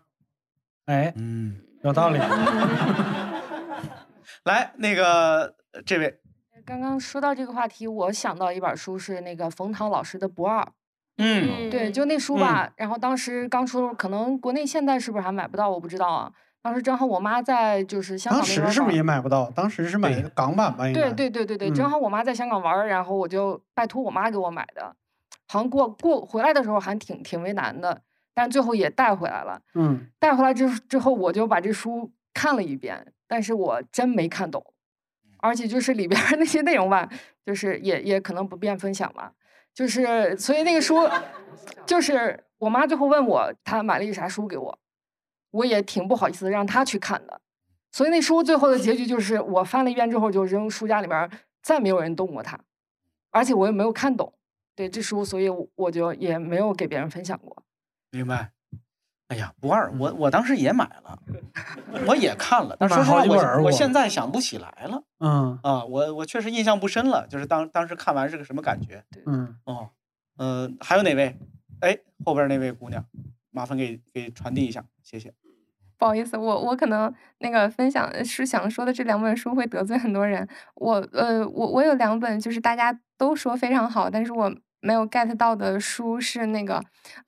[0.85, 2.19] 哎，嗯，有道理。
[4.45, 6.19] 来，那个呃这位，
[6.65, 10.61] 刚刚说到这个话题，我想到一本书是那个冯唐老师的《不二》。
[11.17, 12.71] 嗯对，就那书吧。
[12.77, 16.31] 然后当时刚出，可能国内现在是不是还买不到，我不知道啊。
[16.68, 19.49] 当时正好我妈在就是香港当时是不是也买不到？
[19.51, 20.86] 当时是买的港版吧？
[20.86, 21.03] 应该。
[21.13, 24.93] 对对对对对，正嗯好我妈在香港玩儿，然后我就拜托我妈给我买的，
[25.47, 28.01] 好像过过回来的时候还挺挺为难的，
[28.36, 29.61] 但最后也带回来了。
[29.76, 34.61] 嗯，带回来之之后，我就把这书看了一遍，但是我真没看懂，
[35.38, 37.07] 而且就是里边儿那些内容吧，
[37.45, 39.32] 就是也也可能不便分享吧，
[39.74, 41.09] 就是所以那个书，
[41.86, 44.78] 就是我妈最后问我她买了一个啥书给我，
[45.58, 47.41] 我也挺不好意思让他去看的，
[47.91, 51.30] 所以那书最后的结局就是我翻了一遍之后就扔书架里边，
[51.62, 52.60] 再没有人动过它，
[53.32, 54.34] 而且我也没有看懂，
[54.76, 57.64] 对这书，所以我我就也没有给别人分享过。
[58.12, 58.51] 明白。
[59.30, 61.20] 哎呀，不二，我我当时也买了，
[62.08, 69.03] 我也看了，但是说实话，我好几本我我现在想不起来了嗯啊，我我确实印象不深了，就是当当时看完是个什么感觉？
[69.26, 69.89] 嗯，哦，
[70.38, 71.38] 呃，还有哪位？
[71.82, 73.03] 哎，后边那位姑娘，
[73.51, 75.34] 麻烦给给传递一下，谢谢。
[75.97, 80.47] 不好意思，我我可能那个分享是想说的这两本书会得罪很多人。
[80.75, 86.81] 我呃，我我有两本就是大家都说非常好，但是我没有 get 到的书是那个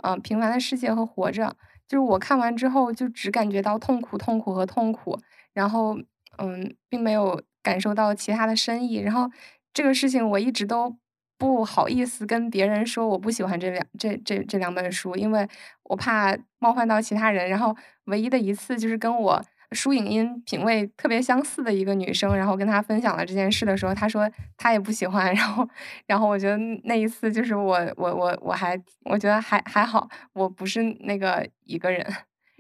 [0.04, 1.46] 呃《平凡的世界》和《活着》，
[1.88, 5.20] 就是我看完之后就只感觉到痛苦、痛苦和痛苦，
[5.54, 5.98] 然后
[6.38, 8.98] 嗯，并没有感受到其他的深意。
[8.98, 9.30] 然后
[9.74, 10.96] 这个事情我一直都
[11.40, 15.48] 不好意思跟别人说我不喜欢这两这这这两本书，因为
[15.84, 17.50] 我怕冒犯到其他人。
[17.50, 17.76] 然后
[18.06, 25.32] 唯一的一次就是跟我书影音品味特别相似的一个女生，然后跟她分享了这件事的时候，她说她也不喜欢。
[25.34, 25.68] 然后
[26.08, 32.06] 然后我觉得那一次就是我我我我还我觉得还还好，我不是那个一个人。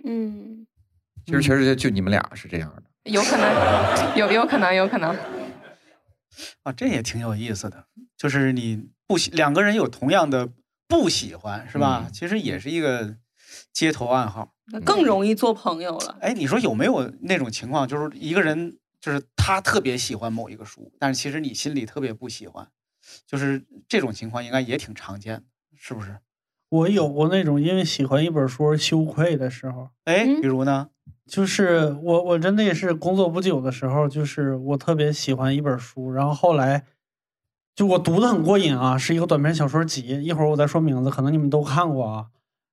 [0.05, 0.65] 嗯，
[1.25, 2.83] 其实确实就就你们俩是这样的。
[3.11, 5.13] 有可能，有有可能，有可能。
[6.63, 7.85] 啊，这也挺有意思的，
[8.17, 10.49] 就是你不喜两个人有同样的
[10.87, 12.05] 不喜欢，是吧？
[12.07, 13.15] 嗯其实也是一个
[13.73, 14.53] 街头暗号。
[14.71, 16.17] 那更容易做朋友了。
[16.21, 22.69] 哎，你说有没有那种情况，就是一个人就是他特别喜欢某一个书，但是其实你心里特别不喜欢，
[23.25, 25.43] 就是这种情况应该也挺常见的，
[25.75, 26.19] 是不是？
[26.69, 29.89] 我有过那种因为喜欢一本书而羞愧的时候。
[30.05, 30.89] 哎，比如呢？
[31.25, 36.85] 就是我我真的也是工作不久的时候，就是我特别喜欢一本书，然后后来
[37.75, 42.25] 就我读的很过瘾啊，是一个短篇小说集，一会儿我再说名字，可能你们都看过啊。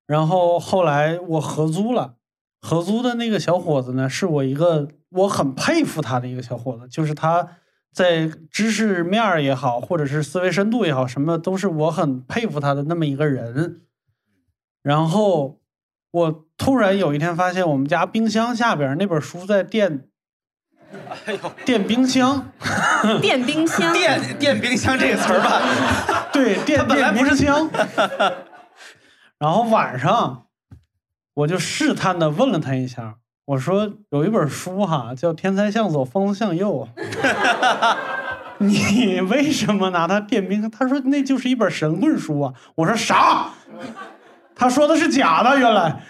[0.07, 2.15] 然后后来我合租了，
[2.59, 7.47] 合租的那个小伙子呢，是我一个我很佩服他的一个小伙子，就是他
[7.93, 13.81] 在知识面儿也好，或者是思维深度也好，什么都是我很佩服他的那么一个人。
[14.87, 15.59] 然后
[16.11, 20.07] 我突然有一天发现，我们家冰箱下边那本书在电，
[21.65, 22.53] 电 冰箱，
[23.21, 27.69] 电冰箱，电电冰箱这个词儿吧， 对，电本来电冰箱。
[29.37, 30.45] 然后晚上
[31.33, 36.87] 我就试探的问了他一下，我说有一本书哈叫《天才向左，疯子向右
[38.59, 40.71] 》，你为什么拿它电冰箱？
[40.71, 42.53] 他说那就是一本神棍书啊。
[42.75, 43.49] 我说啥？
[44.57, 46.01] 他说的是假的，原来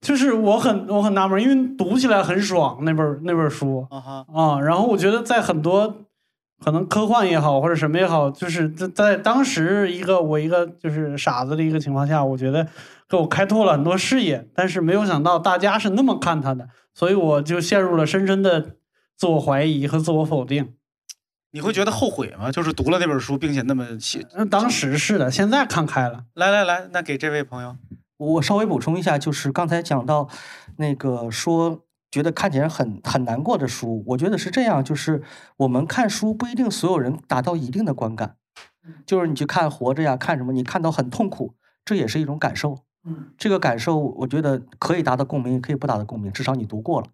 [0.00, 4.60] 就是我很我很纳闷，因为读起来很爽那本那本书啊哈啊。
[4.60, 6.02] 然后我觉得在很多
[6.62, 12.66] 可能科幻也好或者什么也好，就是在在当时一个我一个就是傻子的一个情况下，我觉得
[13.08, 14.46] 给我开拓了很多视野。
[14.54, 18.76] 但是没有想到大家是那么看他的，所以我就陷入了深深的
[19.16, 20.74] 自我怀疑和自我否定。
[21.54, 22.50] 你会觉得后悔吗？
[22.50, 24.26] 就是读了那本书，并且那么写。
[24.34, 26.24] 那当时是的，现在看开了。
[26.34, 27.76] 来来来，那给这位朋友，
[28.16, 30.28] 我稍微补充一下，就是刚才讲到
[30.78, 35.22] 那个说觉得看起来很很难过的书，我觉得是这样，就是
[35.58, 38.34] 我们看书不一定所有人达到一定的观感，
[39.06, 42.80] 就是你去看《活着》呀，看什么，你看到很痛苦，这也是一种感受。
[43.06, 47.06] 嗯，这个感受我觉得可以达到共鸣，也可以不达到共鸣，至少你读过了。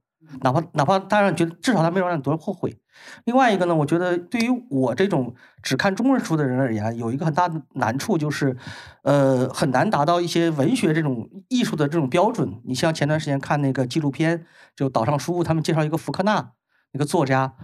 [0.42, 2.78] 哪怕哪怕当然觉得至少他没有让你读得后悔。
[3.24, 8.56] 另外一个呢，我觉得对于我这种只看中文书的人而言，有一个很大的难处就是，
[9.02, 12.60] 呃，很难达到一些文学这种艺术的这种标准。
[12.64, 14.44] 你像前段时间看那个纪录片，
[14.76, 16.52] 就岛上书屋，他们介绍一个福克纳
[16.92, 17.54] 那个作家，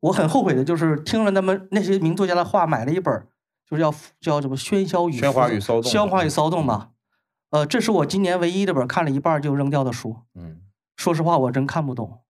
[0.00, 3.26] 我很后悔的就是听了他们那些名作家的话，买了一本，
[3.68, 6.90] 就是要叫什么《喧嚣与喧哗与骚动喧哗与骚动吧。
[7.50, 10.16] 呃，这是我今年唯一的本看了一半就扔掉的书。
[10.34, 10.62] 嗯，
[11.00, 12.20] 说实话，我真看不懂。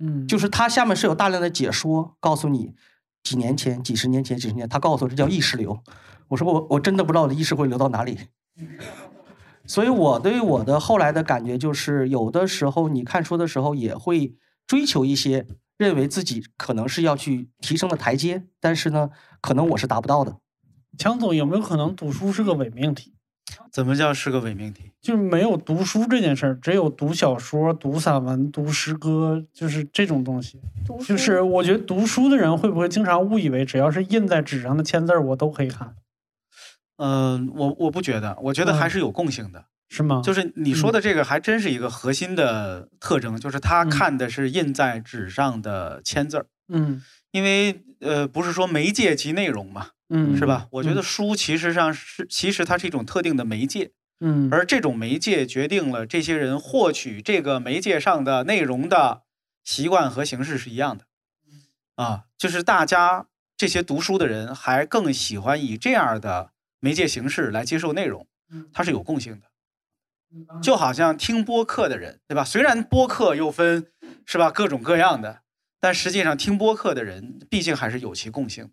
[0.00, 2.74] 嗯，就是它下面是有大量的解说，告诉你
[3.22, 5.82] 几年前、几十年前、几十年，他告诉我这叫意识流。
[6.28, 8.18] 我说我我真的不知道我的意识会流到哪里。
[9.64, 15.46] 所以我对我的后来的感觉就是，有的时候你看书的时候也会追求一些
[15.78, 19.08] 认为自己可能是要去提升的台阶，但是呢，
[19.40, 20.36] 可能我是达不到的。
[20.98, 23.14] 强总有没有可能读书是个伪命题？
[23.70, 24.92] 怎么叫是个伪命题？
[25.00, 30.60] 就是没有读书这件事儿，只有读小说、读散文、读诗歌，就是这种东西。
[31.06, 35.94] 就是我觉得读书的人会不会经常误以为只要是印在纸上的签字儿，我都可以看？
[36.96, 39.66] 嗯、我我不觉得，我觉得还是有共性的。
[39.90, 40.20] 是吗？
[40.22, 46.46] 就是你说的这个，还真是一个核心的特征，就是他看的是印在纸上的签字儿。
[46.68, 50.68] 嗯因为呃，不是说媒介及内容嘛，嗯是吧？
[50.70, 59.22] 我觉得嗯书其实上是，其实它是一种特定的媒介，嗯而这种媒介决定了这些人获取这个媒介上的内容的
[59.64, 61.04] 习惯和形式是一样的。
[61.96, 68.26] 啊，就是大家这些读书的人还更喜欢以这样的媒介形式来接受内容，
[68.72, 69.48] 它是有共性的。
[70.62, 72.44] 就好像听播客的人，对吧？
[72.44, 73.86] 虽然播客又分
[74.26, 75.40] 是吧各种各样的，
[75.80, 78.72] 但实际上听播客的人毕竟还是有其共性的。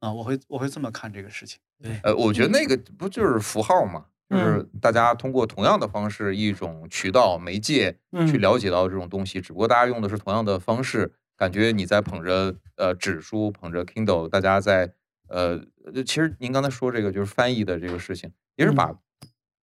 [0.00, 1.58] 啊，我会我会这么看这个事情。
[1.82, 8.40] 对，呃，我觉得那个不就是符号嘛，就是大家通过同样的方式，一种渠道媒介去嗯。
[8.40, 14.92] 了解到这种东西，只不过大家用的是同样的方式，感觉你在捧着呃纸书，捧着 Kindle，大家在
[15.28, 18.92] 呃，呃其实您刚才说这个就是翻译的这个事情，也是把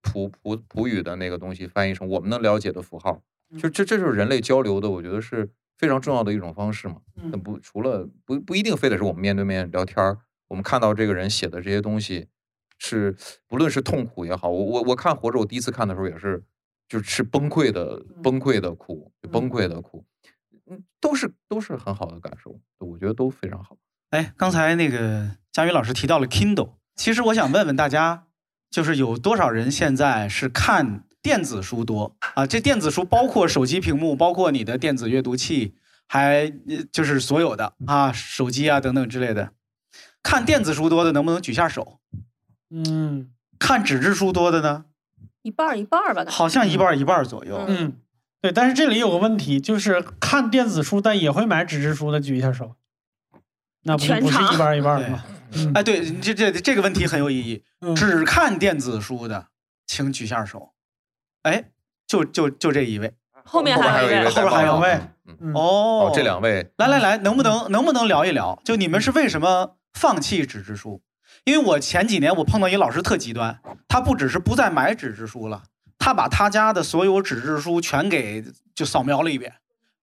[0.01, 3.21] 普普普语的那个东西翻译成我们能了解的符号，
[3.59, 7.01] 就这这就是人类交流的，我觉得是非常重要的一种方式嘛。
[7.15, 12.27] 那不除了不不一定非得是我们面对面聊天儿，我们看到这个人写的这些东西，
[12.77, 13.15] 是
[13.47, 16.43] 不论是痛苦也好，我我我看《活着》，我第一次看的时候也是，
[16.87, 20.05] 就是崩溃的崩溃的哭，崩溃的哭，
[20.69, 23.77] 嗯，都是都是很好的感受，我觉得都非常好。
[24.11, 28.27] 哎，刚才那个佳宇老师提到了 Kindle，其实我想问问大家，
[28.69, 32.47] 就是有多少人现在是看电子书多啊？
[32.47, 35.75] 这电子书包括手机屏幕，包括你的电子阅读器，
[36.07, 39.51] 还呃就是所有的啊，手机啊等等之类的。
[40.27, 41.99] 看电子书多的能不能举下手？
[42.69, 44.83] 嗯，看纸质书多的呢？
[45.41, 47.63] 一半儿一半儿吧，好像一半儿一半儿左右。
[47.65, 47.93] 嗯，
[48.41, 52.75] 对，但是这里有个问题，就是看电子书但也会买纸质书的举一下手，
[53.83, 55.23] 那不全是一半儿一半儿的对吗？
[55.75, 57.63] 哎，对，这这这个问题很有意义。
[57.79, 59.47] 嗯只看电子书的，
[59.85, 60.73] 请举下手。
[61.43, 61.69] 哎，
[62.05, 63.13] 就就就这一位，
[63.45, 64.99] 后面还有一位后边还有一位。
[65.53, 68.61] 哦，这两位来来来，能不能能不能聊一聊？
[68.65, 71.01] 就你们是为什么放弃纸质书？
[71.43, 75.63] 因为我前几年我碰到一老师特极端，他不只是不再买纸质书了，
[75.97, 78.45] 他把他家的所有纸质书全给
[78.75, 79.55] 就扫描了一遍，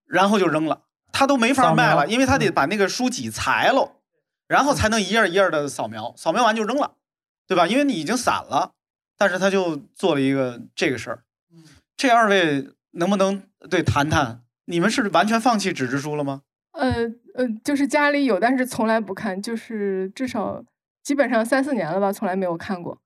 [0.07, 4.01] 然后就扔了，他都没法卖了，因为他得把那个书挤裁喽，
[4.49, 6.95] 然后才能一页一页的扫描，扫描完就扔了，
[7.47, 7.67] 对吧？
[7.67, 8.73] 因为你已经散了，
[9.17, 11.25] 但是他就做了一个这个事儿。
[11.97, 14.43] 这二位能不能对谈谈？
[14.67, 16.43] 你们是完全放弃纸质书了吗？
[16.73, 20.65] 呃呃，就是家里有，但是从来不看，就是至少
[21.03, 22.99] 基本上三四年了吧，从来没有看过。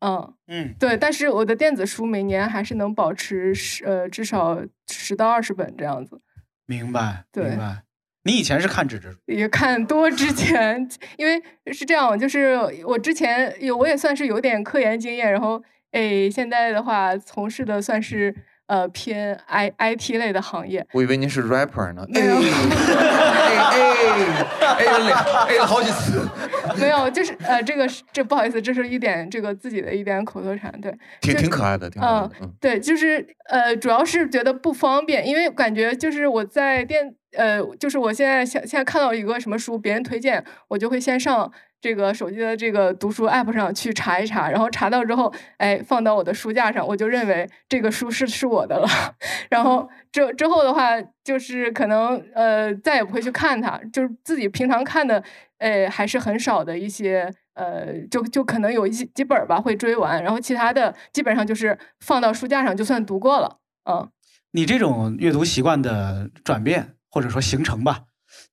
[0.00, 6.20] 嗯嗯，对，但是我的电子书每年还是能保持十呃至少十到二十本这样子。
[6.66, 7.82] 明白，对明白。
[8.24, 10.88] 你以前是看纸质书，也看多之前，
[11.18, 11.42] 因为
[11.72, 12.56] 是这样，就是
[12.86, 18.34] 我之前有我也算是有点科研经验，然后诶，现在的话从事的算是
[18.66, 20.86] 呃偏 I I T 类的行业。
[20.92, 22.04] 我以为您是 rapper 呢。
[22.14, 26.26] 哎哎哎哎了两哎了好几次，
[26.78, 32.30] 没有，就是呃，这个是这不好意思，这是一点这个自己的一点口头禅，对，挺挺可爱的，挺可爱的。
[32.40, 41.50] 嗯，对，就是呃，主要是觉得不方便，因为感觉就是我在电呃，就是我现在现现在看到一个什么书，别人推荐，我就会先上
[41.84, 48.88] 这个手机的这个读书 app 上去查一查，然后查到之后，哎，放到我的书架上，我就认为这个书是是我的了。
[49.50, 55.22] 然后之之后的话，就是可能呃再也不会去看它，就是自己平常看的，
[55.58, 57.30] 哎还是很少的一些。
[57.52, 63.58] 呃，就就可能有一几几本吧会追完，然后其他的基本上就是放到书架上就算读过了。
[63.88, 64.08] 嗯，
[64.52, 68.06] 你这种阅读习惯的转变或者说形成吧，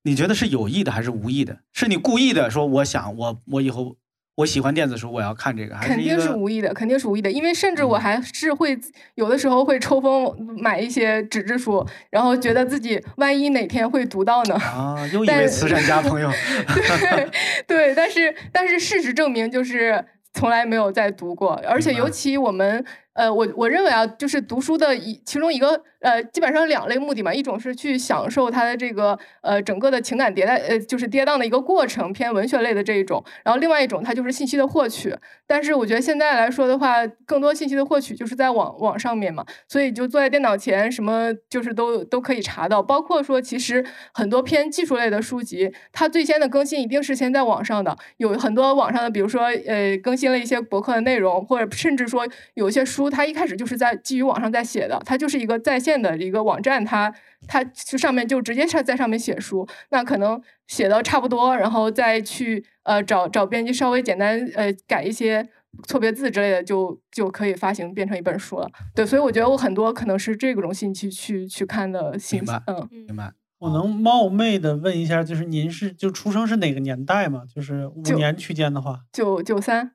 [0.04, 1.58] 你觉得是有意的还是无意的？
[1.72, 3.96] 是你故意的说我想我我以后
[4.36, 8.78] 我喜欢电子书，我要看这个，还是一肯定是无意的，肯定是无意的，因为甚至我还是会
[9.14, 14.54] 有的时候会抽风买一些纸质书，然后觉得自己万一哪天会读到呢。
[14.54, 14.96] 啊？
[15.12, 16.30] 又 一但位慈善家朋友，
[16.98, 17.28] 对
[17.66, 20.02] 对，但是但是事实证明就是
[20.32, 22.82] 从来没有再读过，而且尤其我们
[23.14, 35.14] 呃，我我认为啊，就是读书的一其中一个呃，基本上两类目的嘛，一种是去享受它的这个呃整个的情感迭代呃，就是跌宕的一个过程，偏文学类的这一种，然后另外一种它就是信息的获取。
[35.46, 43.84] 但是我觉得现在来说的话，更多信息的获取就是在网网上面嘛，所以就坐在电脑前，什么就是都都可以查到，包括说其实
[44.14, 57.12] 很多偏技术类的书籍，它最先的更新一定是先在网上的，有很多网上的，比如说呃更新了一些博客的内容，或者甚至说有一些书，它一开始就是在基于网上在写的，它就是一个在线的一个网站，它
[57.46, 65.48] 它就上面就直接在在上面写书，那可能写的差不多，然后再去呃找找编辑稍微简单呃改一些
[65.86, 68.68] 错别字之类的，就就可以发行变成一本书了。
[68.94, 72.88] 对，所以我觉得我很多可能是这种兴趣去去看的信息，嗯。
[72.90, 73.32] 明白。
[73.58, 77.44] 我能冒昧的问一下，就是您是就出生是哪个年代吗？
[77.54, 79.92] 就是五年区间的话九九三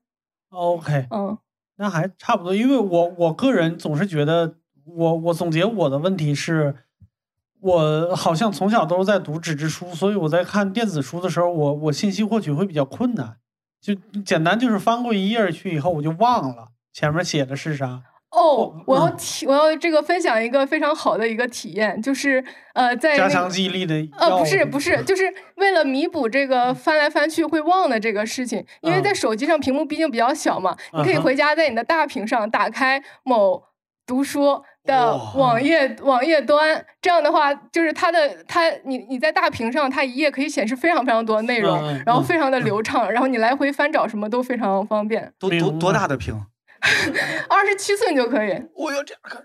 [0.48, 1.38] ，，OK，嗯，
[1.78, 2.54] 那还差不多。
[2.54, 6.76] 因为我我个人总是觉得，我我总结我的问题是，
[7.62, 13.38] 我好像从小都是在读纸质书，所以我在看电子书的时候，我我信息获取会比较困难。
[13.80, 13.95] 就
[14.26, 18.02] 简单就是翻过一页去以后，我就忘了前面写的是啥。
[18.32, 22.44] 哦，我要体，我要这个分享一个非常好的一个体验，就是
[22.74, 25.24] 呃，在那加强记忆力的呃，不是不是，就是
[25.56, 33.64] 为了弥补这个翻来翻去会忘的这个事情，因为在手机上屏幕毕竟比较小嘛，你可以回家在你的大屏上打开某
[34.06, 45.34] 读书的网页网页端，这样的话就是它的它你你在大屏上，它一页可以显示非常非常多的内容，然后非常的流畅，然后你来回翻找什么都非常方便。
[45.40, 46.45] 多多多大的屏？
[47.49, 48.62] 二十七寸就可以。
[48.76, 49.44] 我要这样看。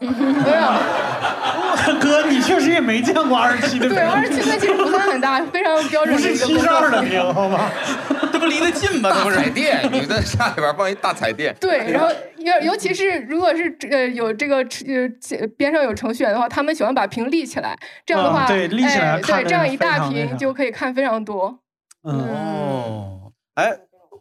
[0.00, 0.10] 没有，
[2.00, 3.94] 哥，你确实也没见过二十七的屏。
[3.94, 7.70] 对，二十七寸其实不算很大，非常标准不是的一个七十二的屏，好吗？
[8.32, 9.10] 这不离得近吗？
[9.10, 11.54] 大彩电，你在家里边放一大彩电。
[11.60, 21.60] 对，然后尤尤其是如果是呃有这个呃边上有程序员的话，他们喜欢把屏立起来，这样的啊话，对立起来哎对，着这样一大非常那啥屏就可以看非常多。
[22.02, 23.72] 哦，哎，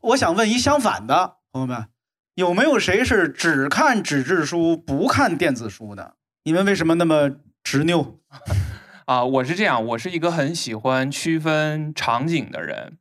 [0.02, 1.86] 我想问一相反的，朋友们，
[2.36, 6.16] 有没有谁是只看纸质书不看电子书的？
[6.44, 7.30] 你们为什么那么
[7.62, 8.20] 执拗？
[9.06, 12.98] 啊，我是这样，我是一个很喜欢区分场景的人。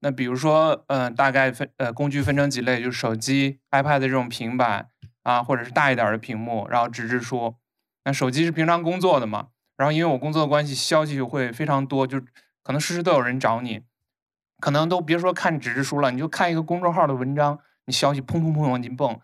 [0.00, 4.88] 那比如说，嗯、大概分呃工具分成几类，就是手机、iPad 这种平板
[5.22, 7.54] 啊，或者是大一点的屏幕，然后纸质书。
[8.04, 9.48] 那手机是平常工作的嘛，
[9.78, 12.20] 然后因为我工作的关系，消息就会非常多，就
[12.62, 13.80] 可能时时都有人找你，
[14.60, 19.18] 可能都别说看纸质书了，你就看一个公众号的文章，你消息砰砰砰往进蹦，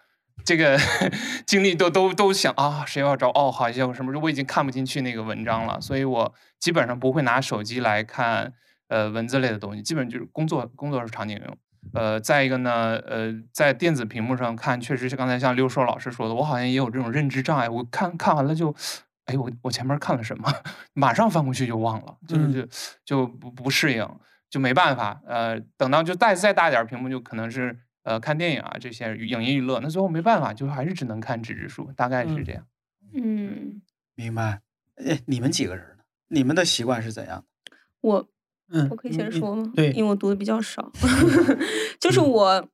[0.44, 0.78] 这个
[1.46, 8.52] 精力都都都想啊，谁要找哦，好像有什么，我已经看不进去那个文章了，所以我基本上不会拿手机来看
[8.88, 11.56] 呃文字类的东西，基本就是工作工作场景用。
[11.94, 18.72] 呃，再一个呢，呃，在电子屏幕上看，确实是刚才像刘硕老师说的，我好像也有这种认知障碍，我看看完了就，
[19.24, 20.52] 哎，我我前面看了什么，
[20.92, 22.68] 马上翻过去就忘了，就是就
[23.06, 24.06] 就不不适应，
[24.50, 25.22] 就没办法。
[25.26, 32.66] 呃，等到就再再大点儿屏幕，就可能是呃看电影啊这些影音娱乐，那最后没办法，就还是只能看纸质书，大概是这样。
[33.12, 33.82] 嗯，
[34.14, 34.60] 明白。
[34.96, 36.04] 哎，你们几个人呢？
[36.28, 37.76] 你们的习惯是怎样的？
[38.02, 38.28] 我
[38.68, 39.72] 嗯我可以先说吗？
[39.74, 40.92] 对因为我读的比较少。
[41.98, 42.68] 就是我，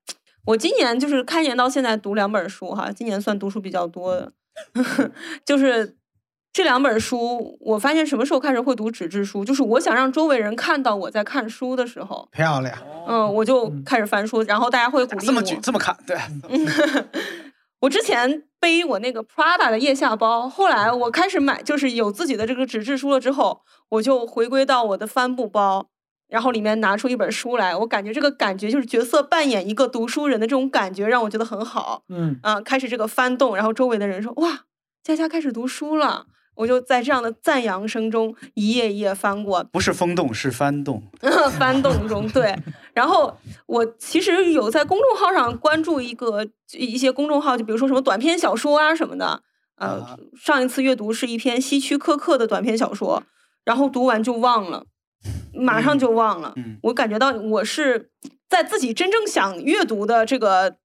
[0.45, 4.33] 我今年就是开年到现在读两本书哈，今年算读书比较多的。
[5.45, 5.97] 就是
[6.57, 12.75] 这两本书，我发现什么时候开始会读纸质书，就是我想让周围人看到我在看书的时候，漂亮，
[13.07, 15.59] 嗯，我就开始翻书，然后大家会鼓励我这么举。
[15.63, 16.17] 这么看，对，
[17.81, 23.61] 我之前背我那个 Prada 的腋下包，后来我开始买，就是有自己的这个纸质书了之后，
[23.91, 25.91] 我就回归到我的帆布包，
[26.27, 32.05] 然后里面拿出一本书来，我感觉这个感觉就是角色扮演一个读书人的这种感觉，让我觉得很好。
[32.09, 34.61] 嗯啊，开始这个翻动，然后周围的人说：“哇，
[35.03, 41.03] 佳佳开始读书了。”我就在这样的赞扬声中一页一页翻过，不是风动，是翻动。
[41.59, 42.57] 翻动中，对。
[42.93, 49.43] 然后我其实有在公众号上关注一个一些公众号，就比如说什么短篇小说啊什么的。
[49.77, 53.23] 呃，上一次阅读是一篇希区柯克的短篇小说，
[53.63, 54.87] 然后读完就忘了，
[55.53, 56.55] 马上就忘了。
[56.85, 58.11] 我感觉到我是
[58.49, 60.77] 在自己真正想阅读的这个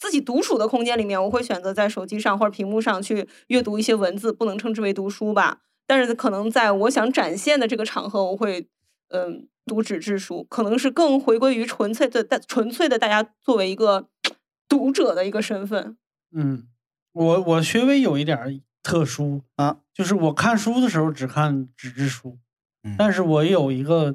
[0.00, 5.60] 自己独处的空间里面，我会选择在手机上或者屏幕上去阅读一些文字，不能称之为读书吧。
[5.86, 8.66] 但是可能在我想展现的这个场合，我会
[9.08, 14.08] 嗯读纸质书，可能是更回归于纯粹的大纯粹的大家作为一个
[14.68, 15.98] 读者的一个身份。
[16.32, 16.66] 嗯，
[17.12, 18.50] 我我稍微有一点儿
[18.82, 22.38] 特殊啊，就是我看书的时候只看纸质书，
[22.84, 24.14] 嗯但是我有一个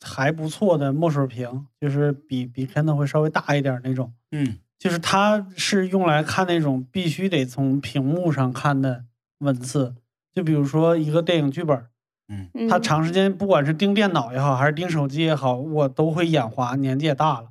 [0.00, 9.04] 还不错的墨水屏，就是比比 Kindle 会稍微大一点儿那种，嗯，就是它是用来看那种必须得从屏幕上看的
[9.40, 9.94] 文字，
[10.32, 11.90] 就比如说一个电影剧本儿，
[12.28, 17.50] 嗯它长时间不管是盯电脑也好，还是盯手机也好，我都会眼花，年纪也大了，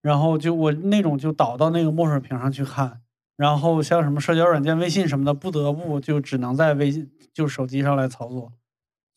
[0.00, 3.02] 然后就我那种就倒到那个墨水屏上去看，
[3.36, 8.54] 然后像什么社交软件、微信什么的，不得不就只能在微信就手机上来操作，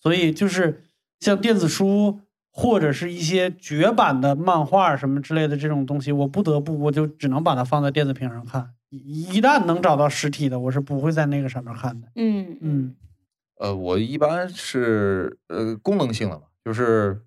[0.02, 0.84] 所以就是
[1.22, 2.19] 像电子书
[2.55, 8.69] 或者是一些绝版的漫画什么之类的这种东西，我不得不我就只能把它放在电子屏上看。
[8.89, 12.07] 一一旦能找到实体的，我是不会在那个上面看的。
[12.15, 12.95] 嗯嗯
[13.57, 17.19] 呃，我一般是呃功能性的嘛，就是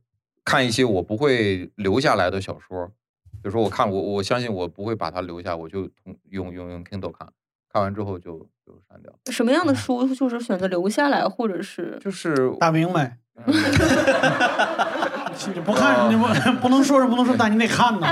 [0.44, 2.86] 看一些我不会留下来的小说，
[3.32, 5.90] 比如说我看我我相信我不会把它留下，我就
[6.30, 7.28] 用用用 Kindle 看，
[7.72, 9.12] 看完之后就就删掉。
[9.32, 13.18] 什么样的书就是选择留下来，或者是就是大明白。
[15.54, 18.08] 你不看，你 不不能说是不能说，但你得看呐。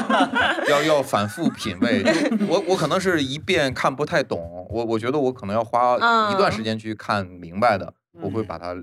[0.68, 2.02] 要要反复品味，
[2.48, 8.74] 我我可能是一遍看不太懂，我我觉得我可能要花一段时嗯间去看明白的，我会把它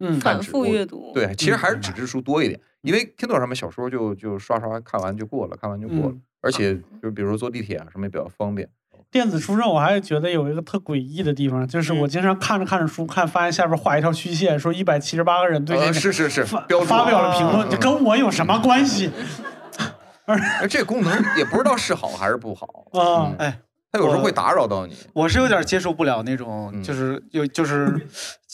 [0.00, 1.10] 嗯反复阅读。
[1.12, 8.68] 对，其实还是纸质书多一点，因为 Kindle 上面小说就就刷刷看完就过了，看完就过了，嗯而且就比如坐地铁啊什么也比较方便。
[9.10, 19.10] 电子书上我还觉得有一个特诡异的地方，就是我经常看着看着书，看发现下边画一条虚线，说一百七十八个人对这呃个是是是发发表了评论，嗯这跟我有什么关系？
[20.26, 23.32] 哎，这功能也不知道是好还是不好啊。
[23.38, 23.58] 哎，
[23.90, 24.94] 它有时候会打扰到你。
[25.14, 28.06] 我是有点接受不了那种，就是有就是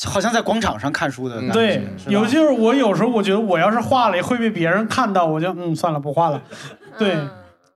[0.05, 1.53] 好像在广场上看书的感觉。
[1.53, 6.41] 对，是吧有就是我有时候我觉得我要是画了会被别人看到，我就嗯算了不画了。
[6.97, 7.17] 对，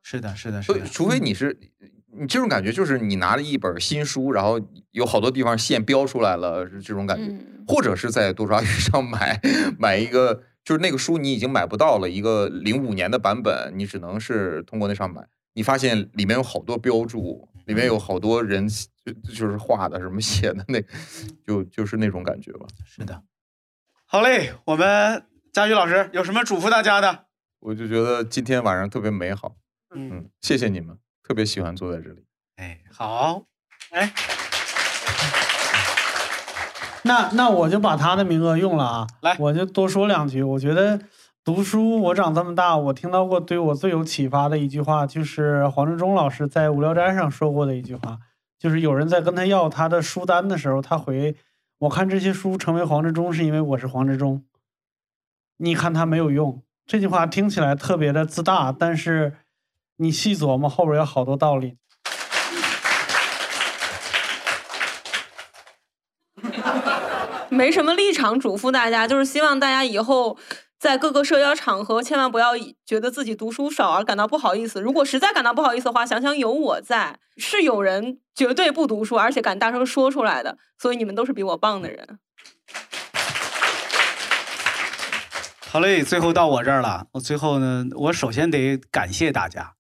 [0.01, 1.59] 是的，是的，是所以除非你是
[2.19, 9.41] 你这种感觉，就是你拿了一本新书，然后有好多地方线标出来了，是这种感觉，嗯或者是在多抓鱼 上买
[9.79, 15.27] 买一个，就是那个书你已经买不到了，一个零五年的版本，你只能是通过那上买。
[15.55, 20.81] 你发现里面有好多标注，里面有好多人就就是画的什么写的那，
[21.47, 22.67] 就就是那种感觉吧。
[22.87, 23.23] 是的。
[24.07, 27.27] 好嘞，我们佳宇老师有什么嘱咐大家的？
[27.61, 29.57] 我就觉得今天晚上特别美好，
[29.95, 30.97] 嗯嗯，谢谢你们，
[31.29, 32.25] 特别喜欢坐在这里。
[32.57, 33.43] 哎，好，
[33.91, 34.11] 哎，
[37.03, 40.43] 那那我就把他的名额用了啊，来，我就多说两句。
[40.43, 40.99] 我觉得
[41.45, 48.21] 读书，我长这么大，我听到过对我最有启发的一句话，就是黄志忠老师在《无聊斋》上说过的一句话，
[48.59, 51.37] 就是有人在跟他要他的书单的时候，他回
[51.81, 54.43] ：“我看这些书成为黄志忠，是因为我是黄志忠。
[55.59, 59.35] 你看他没有用。”这句话听起来特别的自大，但是
[59.99, 61.77] 你细琢磨，后边有好多道理。
[67.51, 70.39] 没什么立场嘱咐大家，就是希望大家以后
[70.79, 74.81] 在各个社交场合，千万不要以觉得自己读书少而感到不好意思。
[74.81, 80.59] 如果实在感到不好意思的话，想想有我在，是有人绝对不读书，而且敢大声说出来的。
[80.79, 82.21] 所以你们都是比我棒的人。
[85.71, 87.09] 好嘞，最后到我这儿了。
[87.13, 89.75] 我最后呢，我首先得感谢大家，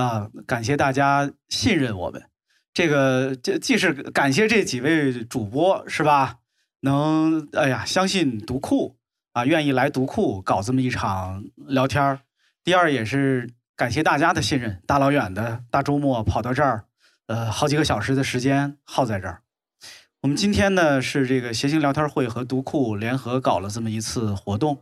[0.00, 2.22] 啊，感谢大家信任我们。
[2.72, 6.36] 这个这既是感谢这几位主播是吧？
[6.80, 8.96] 能哎呀，相信读库
[9.34, 12.20] 啊，愿意来读库搞这么一场聊天儿。
[12.64, 16.84] 第二也是感谢大家的信任，大老远的大周末跑到这儿，
[17.26, 19.42] 呃，好几个小时的时间耗在这儿。
[20.22, 24.80] 我们今天呢是这个谐星聊天会和读库联合搞了这么一次活动，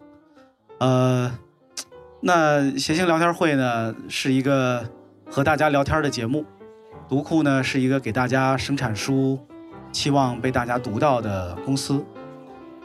[0.78, 1.36] 呃，
[2.22, 4.88] 那谐星聊天会呢是一个
[5.30, 6.44] 和大家聊天的节目，
[7.08, 9.38] 读库呢是一个给大家生产书。
[9.90, 12.04] 期望被大家读到的公司，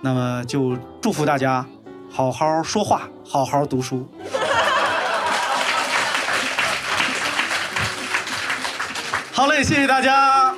[0.01, 1.65] 那么就祝福大家
[2.09, 4.09] 好好说话，好好读书。
[9.33, 10.55] 好嘞，谢谢大家。